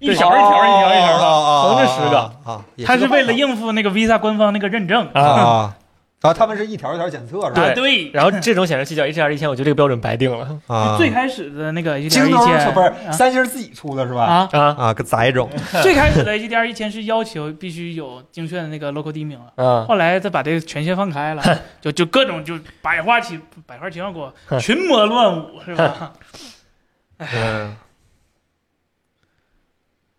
[0.00, 2.18] 一条一条一条一条的，啊横着十个。
[2.44, 5.08] 啊，他是为了应付那个 Visa 官方那个认证。
[5.14, 5.74] 法
[6.22, 7.62] 啊啊，他们是一条一条检测是吧？
[7.62, 14.24] 啊，对，然后这种显示器叫 HDR 一千，我觉得这个标准白定了啊， 最开始的那个 HDR 一千不是三星自己出的是吧？
[14.24, 15.48] 啊，啊啊，个杂种
[15.82, 19.52] 最开始的 HDR 一千是要求必须有精确的那个 local 地名了。
[19.64, 19.86] 啊！
[19.88, 21.42] 后来他把这个权限放开了，
[21.80, 26.12] 就就各种就百花齐百花齐放过，群魔乱舞是吧？
[27.18, 27.76] 嗯，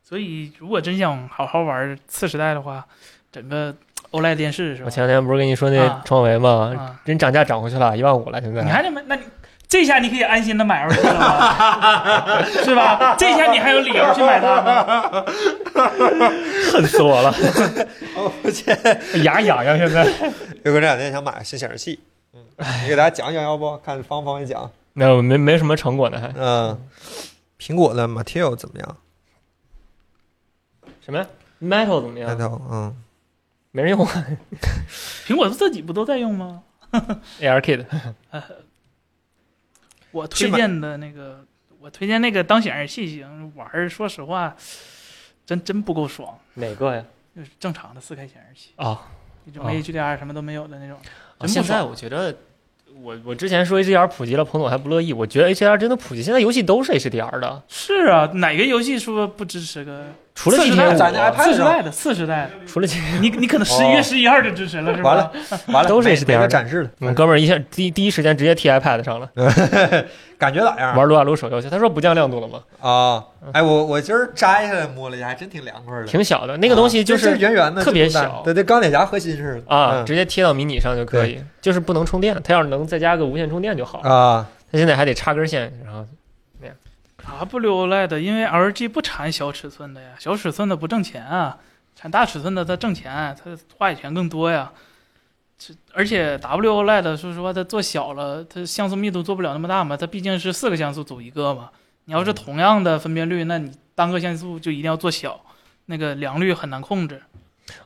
[0.04, 2.86] 所以如果真想好好玩次时代的话，
[3.32, 3.76] 整个
[4.12, 4.86] OLED 电视是吧？
[4.86, 6.74] 我前两天不是跟你说那啊创维吗？
[6.78, 8.64] 啊，人涨价涨回去了，一万五了，现在。
[8.64, 9.24] 你还得买，那你
[9.68, 12.43] 这下你可以安心的买 LG 了吗？
[12.64, 13.16] 是吧？
[13.18, 15.26] 这下你还有理由去买它吗？
[16.74, 17.34] 恨死我了，
[18.16, 18.78] 哦，抱歉，
[19.24, 19.78] 牙痒痒。
[19.78, 20.03] 现在
[20.64, 21.99] 岳哥这两天想买个新显示器，
[22.34, 22.41] 嗯，
[22.84, 23.78] 你给大家讲讲要不？
[23.78, 24.70] 看方不方便讲？
[24.93, 26.78] 没有没没什么成果呢，还嗯，
[27.57, 28.97] 苹果的 Material 怎么样？
[31.05, 31.26] 什么呀
[31.64, 32.93] ？Metal 怎么样？Metal，嗯，
[33.72, 34.26] 没人用啊
[35.26, 36.64] 苹果自己不都在用吗？
[37.40, 37.86] ARKit
[40.12, 41.46] 我推荐的那个，
[41.80, 44.54] 我推荐那个当显示器型玩儿，说实话，
[45.46, 47.04] 真真不够爽，哪个呀？
[47.36, 49.08] 就是正常的四 K 显示器，啊，
[49.46, 50.98] 那种 HDR 什么都没有的那种。
[51.48, 52.36] 现在我觉得，
[53.02, 55.14] 我我之前说 HDR 普及了，彭总还不乐意。
[55.14, 60.08] 我觉得 HDR 真的普及，现在游戏都是 HDR 的，是啊，哪个游戏说不支持个
[60.42, 62.52] 除了四十 GTA 代五咱家 iPad 四十代的四十代的？
[62.66, 62.88] 除了
[63.22, 65.10] 你你可能十一月十一号就支持了，是吧？
[65.12, 65.32] 完了，
[65.68, 69.30] 完了， 都是每 HDR 展示的，我哥们儿一下第第一时间直接贴 iPad 上了，
[70.39, 70.96] 感觉咋样？
[70.96, 71.70] 玩撸啊撸手游去。
[71.70, 72.60] 他说不降亮度了吗？
[72.80, 73.24] 啊，
[73.54, 76.06] 哎，我我今儿摘下来摸了一下，还真挺凉快的。
[76.06, 82.36] 挺小的，那个东西就是圆圆的，特别小对对，钢铁侠核心似的啊，嗯直接贴到迷你上就可以，就是不能充电。
[82.44, 84.00] 它要是能再加个无线充电就好。
[84.00, 86.04] 啊，它现在还得插根线，然后
[87.40, 91.58] W OLED 因为 LG 不产小尺寸的呀，小尺寸的不挣钱啊，
[91.96, 94.72] 产大尺寸的它挣钱，它话语权更多呀。
[95.58, 101.70] 这而且 W OLED 说实话，它做小了，它像素密度做不了那么大嘛，它毕竟是四个像素组一个嘛。
[102.06, 105.40] 你要是同样的分辨率，那你单个像素就一定要做小，
[105.86, 107.22] 那个良率很难控制。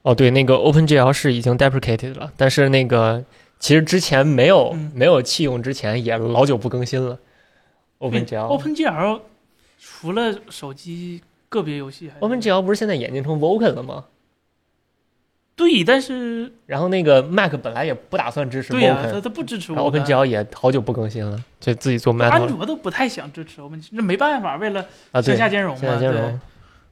[0.04, 3.24] 哦，对，那个 OpenGL 是已经 deprecated 了，但是那个
[3.60, 7.20] 其实之前没有、嗯没有弃用之前也老久不更新了。
[8.00, 9.22] OpenGL OpenGL
[9.80, 14.05] 除了手机个别游戏还是 OpenGL 不是现在演进成 Vulkan 了吗？
[15.55, 26.39] 对，但是然后那个 Mac 本来也不打算支持对呀、它 Vulkan，、它不支持然后我的 OpenGL 也好久不更新了，就自己做安 Metal 卓都不太想支持 Open，这没办法，为了啊，对线，下兼容嘛，对线下兼容，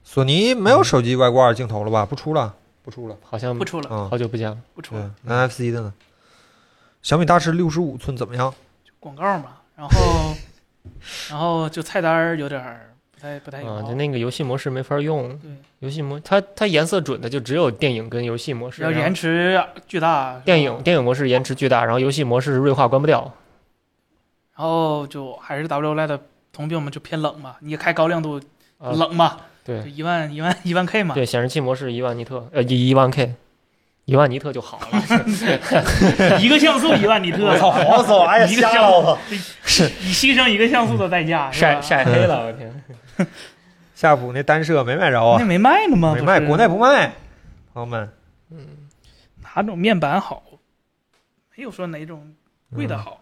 [0.02, 2.06] 索尼没有手机外挂镜头了吧？
[2.06, 3.16] 不出了，不出了。
[3.22, 4.56] 好像不出了，嗯，好久不见了。
[4.74, 5.92] 不出了，，NFC 的呢？
[7.02, 8.54] 小米大师六十五寸怎么样？
[8.98, 10.34] 广告嘛，然后
[11.30, 15.50] 然后就菜单儿有点儿不太不太友啊，好就那个游戏模式没法用，对，
[15.80, 23.32] 游戏模它它颜色准的就只有电影跟游戏模式，要延迟巨大，电影电影模式延迟巨大，然后游戏模式锐化关不掉。
[24.56, 26.20] 然后就还是 W OLED
[26.52, 28.40] 同病嘛，就偏冷嘛，你也开高亮度
[28.78, 33.34] 啊冷嘛，对就一万一万一万 K 嘛，对，显示器模式一万尼特，呃，一一万 K，
[34.06, 35.02] 一万尼特就好了。
[36.40, 38.22] 一个像素一万尼特，黄死我！
[38.28, 39.18] 哎一个像素，
[40.04, 42.84] 以牺牲一个像素的代价，晒晒黑了，我天！
[43.94, 46.14] 夏普那单摄没买着啊，那没卖呢吗？
[46.14, 47.12] 没卖，国内不卖。
[47.72, 48.08] 朋友们，
[48.50, 48.58] 嗯
[49.54, 50.42] 哪种面板好？
[51.56, 52.34] 没有说哪种
[52.74, 53.20] 贵的好。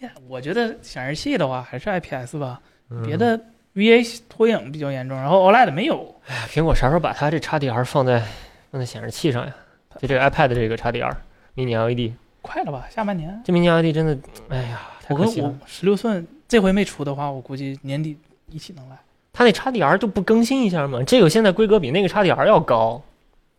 [0.00, 3.40] 呀，我觉得显示器的话还是 IPS 吧，嗯别的
[3.74, 6.14] VA 拖影比较严重，然后 OLED 没有。
[6.28, 8.22] 哎呀，苹果啥时候把它这 XDR 放在
[8.70, 9.54] 放在显示器上呀？
[10.00, 11.12] 就这个 iPad 这个 XDR
[11.56, 12.12] Mini LED，
[12.42, 12.86] 快了吧？
[12.90, 13.40] 下半年。
[13.44, 15.52] 这 Mini LED 真的，哎呀，太可惜了。
[15.66, 18.16] 十六寸这回没出的话，我估计年底
[18.50, 18.98] 一起能来。
[19.32, 21.02] 它那 XDR 就不更新一下吗？
[21.06, 23.02] 这个现在规格比那个 XDR 要高，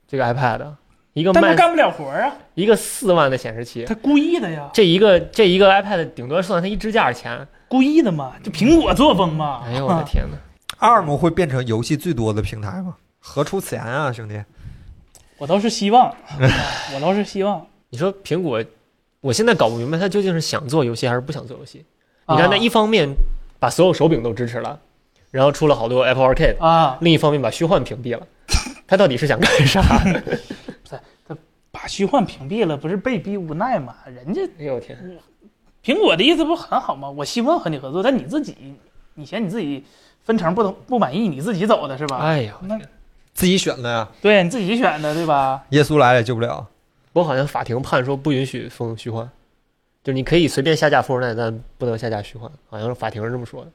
[0.08, 0.74] 这个 iPad
[1.14, 7.46] 一个卖但他干不了活儿啊，一个四万的显示器，他故意的呀，这一个这一个 iPad 顶多算它一支架钱。
[7.68, 9.62] 故意的嘛，就苹果作风嘛。
[9.66, 12.96] 哎呦我的 天哪！ARM 会变成游戏最多的平台吗？
[13.20, 14.42] 何出此言啊，兄弟！
[15.40, 16.14] 我倒是希望，
[16.94, 17.66] 我倒是希望。
[17.90, 18.64] 你说苹果，
[19.22, 21.84] 我现在搞不明白它究竟是想做游戏还是不想做游戏。
[22.28, 23.10] 你看，它啊一方面
[23.60, 24.80] 把所有手柄都支持了，
[25.32, 28.28] 然后出了好多 Apple Arcade，啊，另一方面把虚幻屏蔽了，
[28.86, 29.82] 它到底是想干啥？
[31.72, 33.96] 把虚幻屏蔽了，不是被逼无奈吗？
[34.06, 34.98] 人家哎呦我天！
[35.84, 37.10] 苹果的意思不很好吗？
[37.10, 38.56] 我希望和你合作，但你自己，
[39.14, 39.86] 你嫌你自己
[40.24, 42.18] 分成不同不满意，你自己走的是吧？
[42.18, 42.78] 哎呀，那
[43.34, 45.64] 自己选的呀，对你自己选的，对吧？
[45.70, 46.68] 耶稣来了也救不了。
[47.14, 49.30] 我好像法庭判说不允许封虚幻，
[50.04, 53.72] 就你可以随便下架 Fortnite，但不能下架虚幻，好像是法庭是这么说的，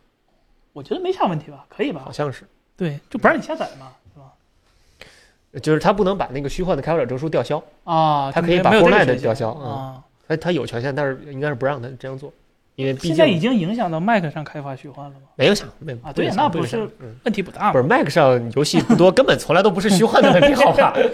[0.72, 2.12] 我觉得没啥问题吧，可以吧好？
[2.12, 2.44] 像是，
[2.76, 5.60] 对，就不让你下载嘛，是吧？
[5.60, 10.02] 就是他不能把那个虚幻的开发者证书吊销，啊，他可以把就没没有这个 Fortnite 吊销啊。
[10.26, 12.32] 他他有权限，但是应该是不让他这样做，
[12.76, 15.26] 因为毕竟现在已经影响到 Mac 上开发虚幻了吗？
[15.36, 16.88] 没有想，没啊对那不是。
[17.24, 17.72] 问题不大嘛。
[17.72, 20.92] 不是 Mac 上游戏不多， 根本从来都不是虚幻的问题，好吧？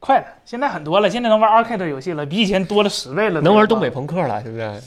[0.00, 3.40] 快了，现在很多了，现在能玩 Arcade 的游戏了，比以前多了十倍了。
[3.40, 4.80] 能玩东北朋克了，对不对？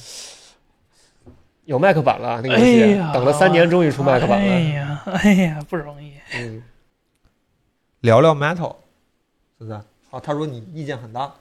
[1.66, 4.60] 有 Mac 版了，那个游哎戏呀，等了三年，终于出 Mac 版了哎。
[4.60, 6.14] 呀，哎呀，不容易。
[6.36, 6.62] 嗯，
[8.02, 8.76] 聊聊 Metal，
[9.58, 9.80] 是不是？
[10.10, 11.34] 好，他说你意见很大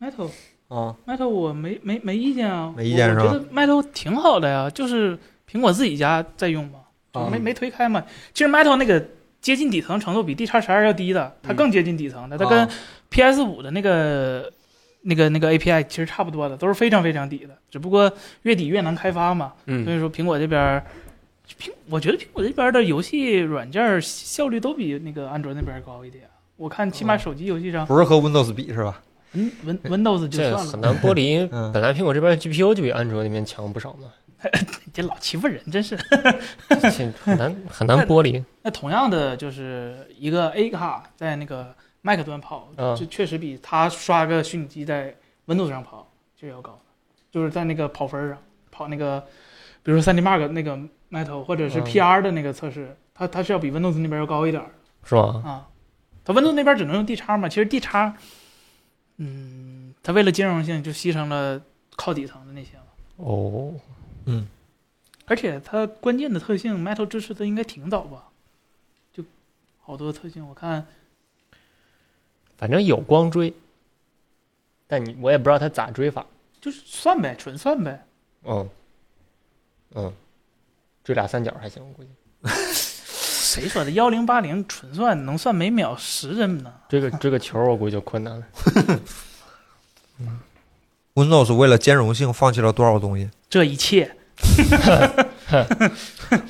[0.00, 0.28] Metal
[0.68, 5.18] 啊，Metal 我没没没意见啊，没意见是吧我我觉得 Metal 挺好的呀，就是
[5.50, 8.04] 苹果自己家在用嘛，没没推开嘛。
[8.34, 9.02] 其实 Metal 那个
[9.40, 12.68] 接近底层程度比 D 叉十二要低的，它更接近底层的，它跟啊
[13.08, 14.52] PS 五的那个
[15.02, 18.12] 那个那个 API 其实差不多的，都是非常非常底的，只不过
[18.42, 19.54] 越底越难开发嘛。
[19.66, 20.84] 嗯所嗯，以说苹果这边儿，
[21.58, 26.24] 苹我觉得苹果这边的游戏软件儿效率都比那个安卓那边儿高一点。
[26.56, 29.00] 我看起码手机游戏上，不是和 Windows 比是吧？
[29.32, 31.38] 嗯，Win Windows 就这算了，很难剥离。
[31.52, 34.08] 嗯本来苹果这边 GPU 就比安卓那边强不少嘛，
[34.84, 35.96] 你 这老欺负人，真是。
[36.68, 38.42] 这很难很难剥离。
[38.62, 45.14] 那同样的，就是一个 A 卡在那个 Mac 端跑，嗯就确实比它刷个虚拟机在
[45.46, 46.80] Windows 上跑就要高，
[47.30, 48.38] 就是在那个跑分上
[48.70, 49.20] 跑那个，
[49.82, 50.78] 比如说 3D Mark 那个
[51.10, 54.62] Metal 或者是嗯 PR 的那个测试，它它是要比 Windows 那边要高一点
[55.04, 55.42] 是吗？
[55.44, 55.66] 啊。
[56.24, 58.14] 它 Windows 那边只能用 D 叉嘛，其实 D 叉，
[59.18, 61.60] 嗯，它为了兼容性就牺牲了
[61.96, 62.84] 靠底层的那些了。
[63.16, 63.74] 哦，
[64.26, 64.48] 嗯
[65.26, 68.30] 而且它关键的特性，Metal 支持的应该挺早吧？
[69.12, 69.22] 就
[69.82, 70.86] 好多特性，我看
[72.56, 73.52] 反正有光追，
[74.86, 76.24] 但你我也不知道它咋追法。
[76.60, 78.04] 就是算呗，纯算呗。
[78.44, 78.68] 嗯
[79.94, 80.12] 嗯，
[81.04, 82.10] 追俩三角还行，我估计。
[83.48, 86.70] 谁说的幺零八零纯算能算每秒十帧呢？
[86.86, 88.44] 这个这个球，我估计就困难了。
[91.14, 93.30] Windows 为了兼容性放弃了多少东西？
[93.48, 94.14] 这一切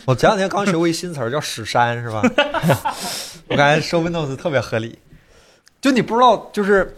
[0.07, 2.21] 我前两天刚学会一新词儿，叫“屎山”，是吧？
[3.47, 4.99] 我感觉说 Windows 特别合理。
[5.81, 6.97] 就你不知道，就是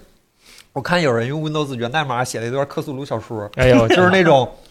[0.73, 4.51] 我看有人用 Windows 源代码写了一段克苏鲁小说，哎呦，就是那种，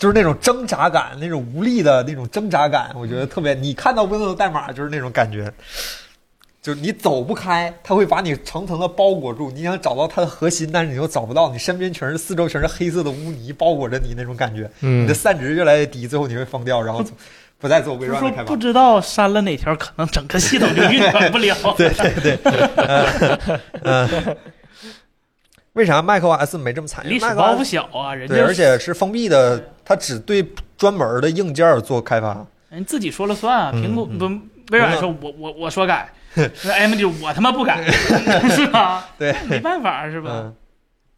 [0.00, 3.52] 就是那种挣扎感，那种无力的那种挣扎感，我觉得特别。
[3.52, 5.52] 你看到 Windows 代码就是那种感觉，
[6.62, 9.50] 就是你走不开，它会把你层层的包裹住。
[9.50, 17.04] 你想找到它的核心，但是你又找不到，你身边全是四周全是黑色的污泥包裹着你那种感觉，你嗯的，散值越来越低，最后你会疯掉，然后
[17.58, 18.44] 不再做微软的开发。
[18.44, 21.54] 不知道删了哪条，可能整个系统就运转不了。
[21.76, 21.90] 对
[22.22, 22.38] 对对，
[23.82, 24.08] 嗯、
[25.74, 27.04] 为啥 macOS 没这么惨？
[27.08, 30.46] 历史包 macOS 袱小啊，人对，家而且是封闭的，它只对
[30.76, 32.44] 专门的硬件做开发。
[32.70, 33.70] 人自己说了算啊。
[33.74, 37.84] 嗯苹果嗯不，微软说我我我说改，那 AMD 我他妈不改，
[38.50, 39.08] 是吧？
[39.18, 40.54] 对，没办法是吧嗯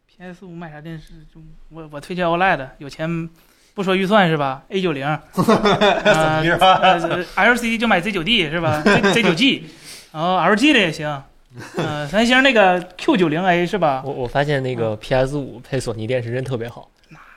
[0.06, 1.12] ，？PS 五买啥电视？
[1.34, 1.40] 就
[1.70, 3.28] 我我推荐 OLED，有钱
[3.74, 6.78] 不说预算是吧？A 九零， 呃是吧？
[6.82, 9.66] 呃，LCD 就买 Z 九 D 是吧？Z 九 G，
[10.12, 11.22] 然后 LG 的也行，
[11.76, 14.02] 呃，三星那个 Q 九零 A 是吧？
[14.04, 16.88] 我我发现那个 PS 五配索尼电视真特别好，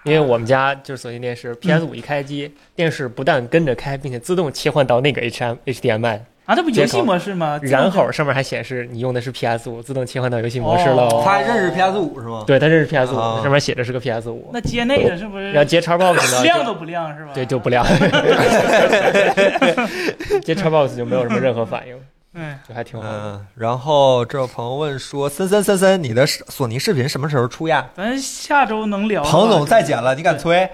[0.04, 7.60] 因为我们家就是索尼电视，PS 五一开机，电视不但跟着开，并且自动切换到那个 HM HDMI，啊，这不游戏模式吗？
[7.64, 11.22] 然后上面还显示你用的是 PS 五，自动切换到游戏模式哦喽。
[11.26, 12.44] 他还认识 PS 五是吗？
[12.48, 17.32] 对，它认识 PS 五、啊上面写着是个 PS 五，那接那个是不是然后接 Xbox 呢，亮都不亮是吧？
[17.34, 17.86] 对就不亮，
[20.44, 21.96] 接 Xbox 就没有什么任何反应，
[22.38, 23.18] 嗯，就还挺好的。
[23.18, 29.24] 嗯，然后这有朋友问说：“森森森森，你的索尼视频什么时候出呀咱下周能聊？”。
[29.26, 30.70] 彭总再剪了，你敢催？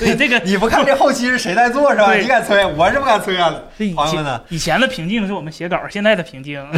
[0.00, 2.08] 对 这个你不看这后期是谁在做是吧？
[2.08, 2.66] 对你敢催？
[2.66, 3.54] 我是不敢催啊！
[3.78, 4.42] 这以前朋友们呢？
[4.48, 6.60] 以前的平静是我们写稿，现在的平静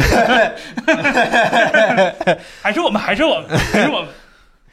[2.61, 4.09] 还是我们，还是我们，还是我们，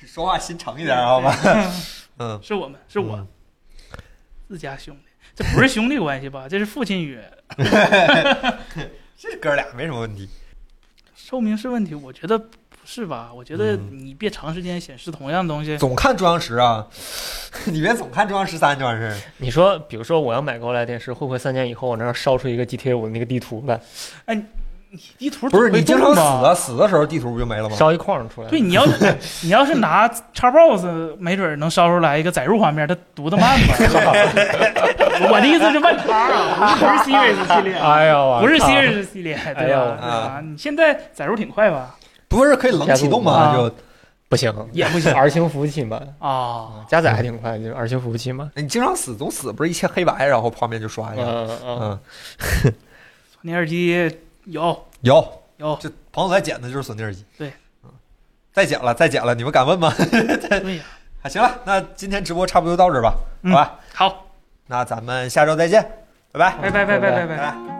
[0.06, 1.34] 说话心诚一点好吧？
[2.20, 3.26] 嗯，是我们，是我嗯
[4.46, 5.02] 自家兄弟，
[5.34, 6.46] 这不是兄弟关系吧？
[6.46, 7.24] 这是父亲约。
[9.16, 10.28] 这哥俩没什么问题。
[11.14, 12.46] 寿命是问题，我觉得不
[12.84, 13.30] 是吧？
[13.34, 15.78] 我觉得嗯你别长时间显示同样的东西。
[15.78, 16.86] 总看中央十啊，
[17.66, 19.16] 你别总看中央十三就完事儿。
[19.38, 23.80] 你说，比如说我要买个 OLED 电视，会不会三年以后我那儿烧出一个 GTA 五的那个地图来，
[25.18, 27.76] 地图不是你经常死啊，死的时候地图不就没了吗？
[27.76, 28.48] 烧一框出来？
[28.48, 33.74] 对，，你要是 你要是拿 Xbox，没准能烧出来一个载入画面，它读的慢吧？
[35.30, 39.66] 我的意思是万塔啊，不是 Series 系列，哎呦，不是 Series 系列，对哎？
[39.66, 40.40] 对吧？
[40.42, 41.94] 你现在载入挺快吧？
[42.28, 43.74] 不是可以冷启动吗？PS5 就
[44.28, 48.50] 不行，也不行 R 星服务器嘛，啊，加载还挺快，就是 R 星服务器嘛。
[48.56, 51.22] 你经常死总死，不是一切黑白，然后画面就刷一下。
[51.24, 52.00] 嗯嗯嗯，
[53.30, 54.10] 索尼耳机
[54.44, 57.24] 有有，有，这朋友在剪的就是索尼耳机。
[57.38, 57.90] 对，嗯，
[58.52, 59.92] 再剪了，再剪了，你们敢问吗？
[59.96, 60.84] 对呀，
[61.22, 63.80] 啊，行了，那今天直播差不多就到这儿吧，嗯好吧？
[63.94, 64.26] 好，
[64.66, 65.82] 那咱们下周再见，
[66.32, 66.56] 拜拜。
[66.62, 67.36] 拜拜拜拜拜拜拜。
[67.36, 67.73] 拜。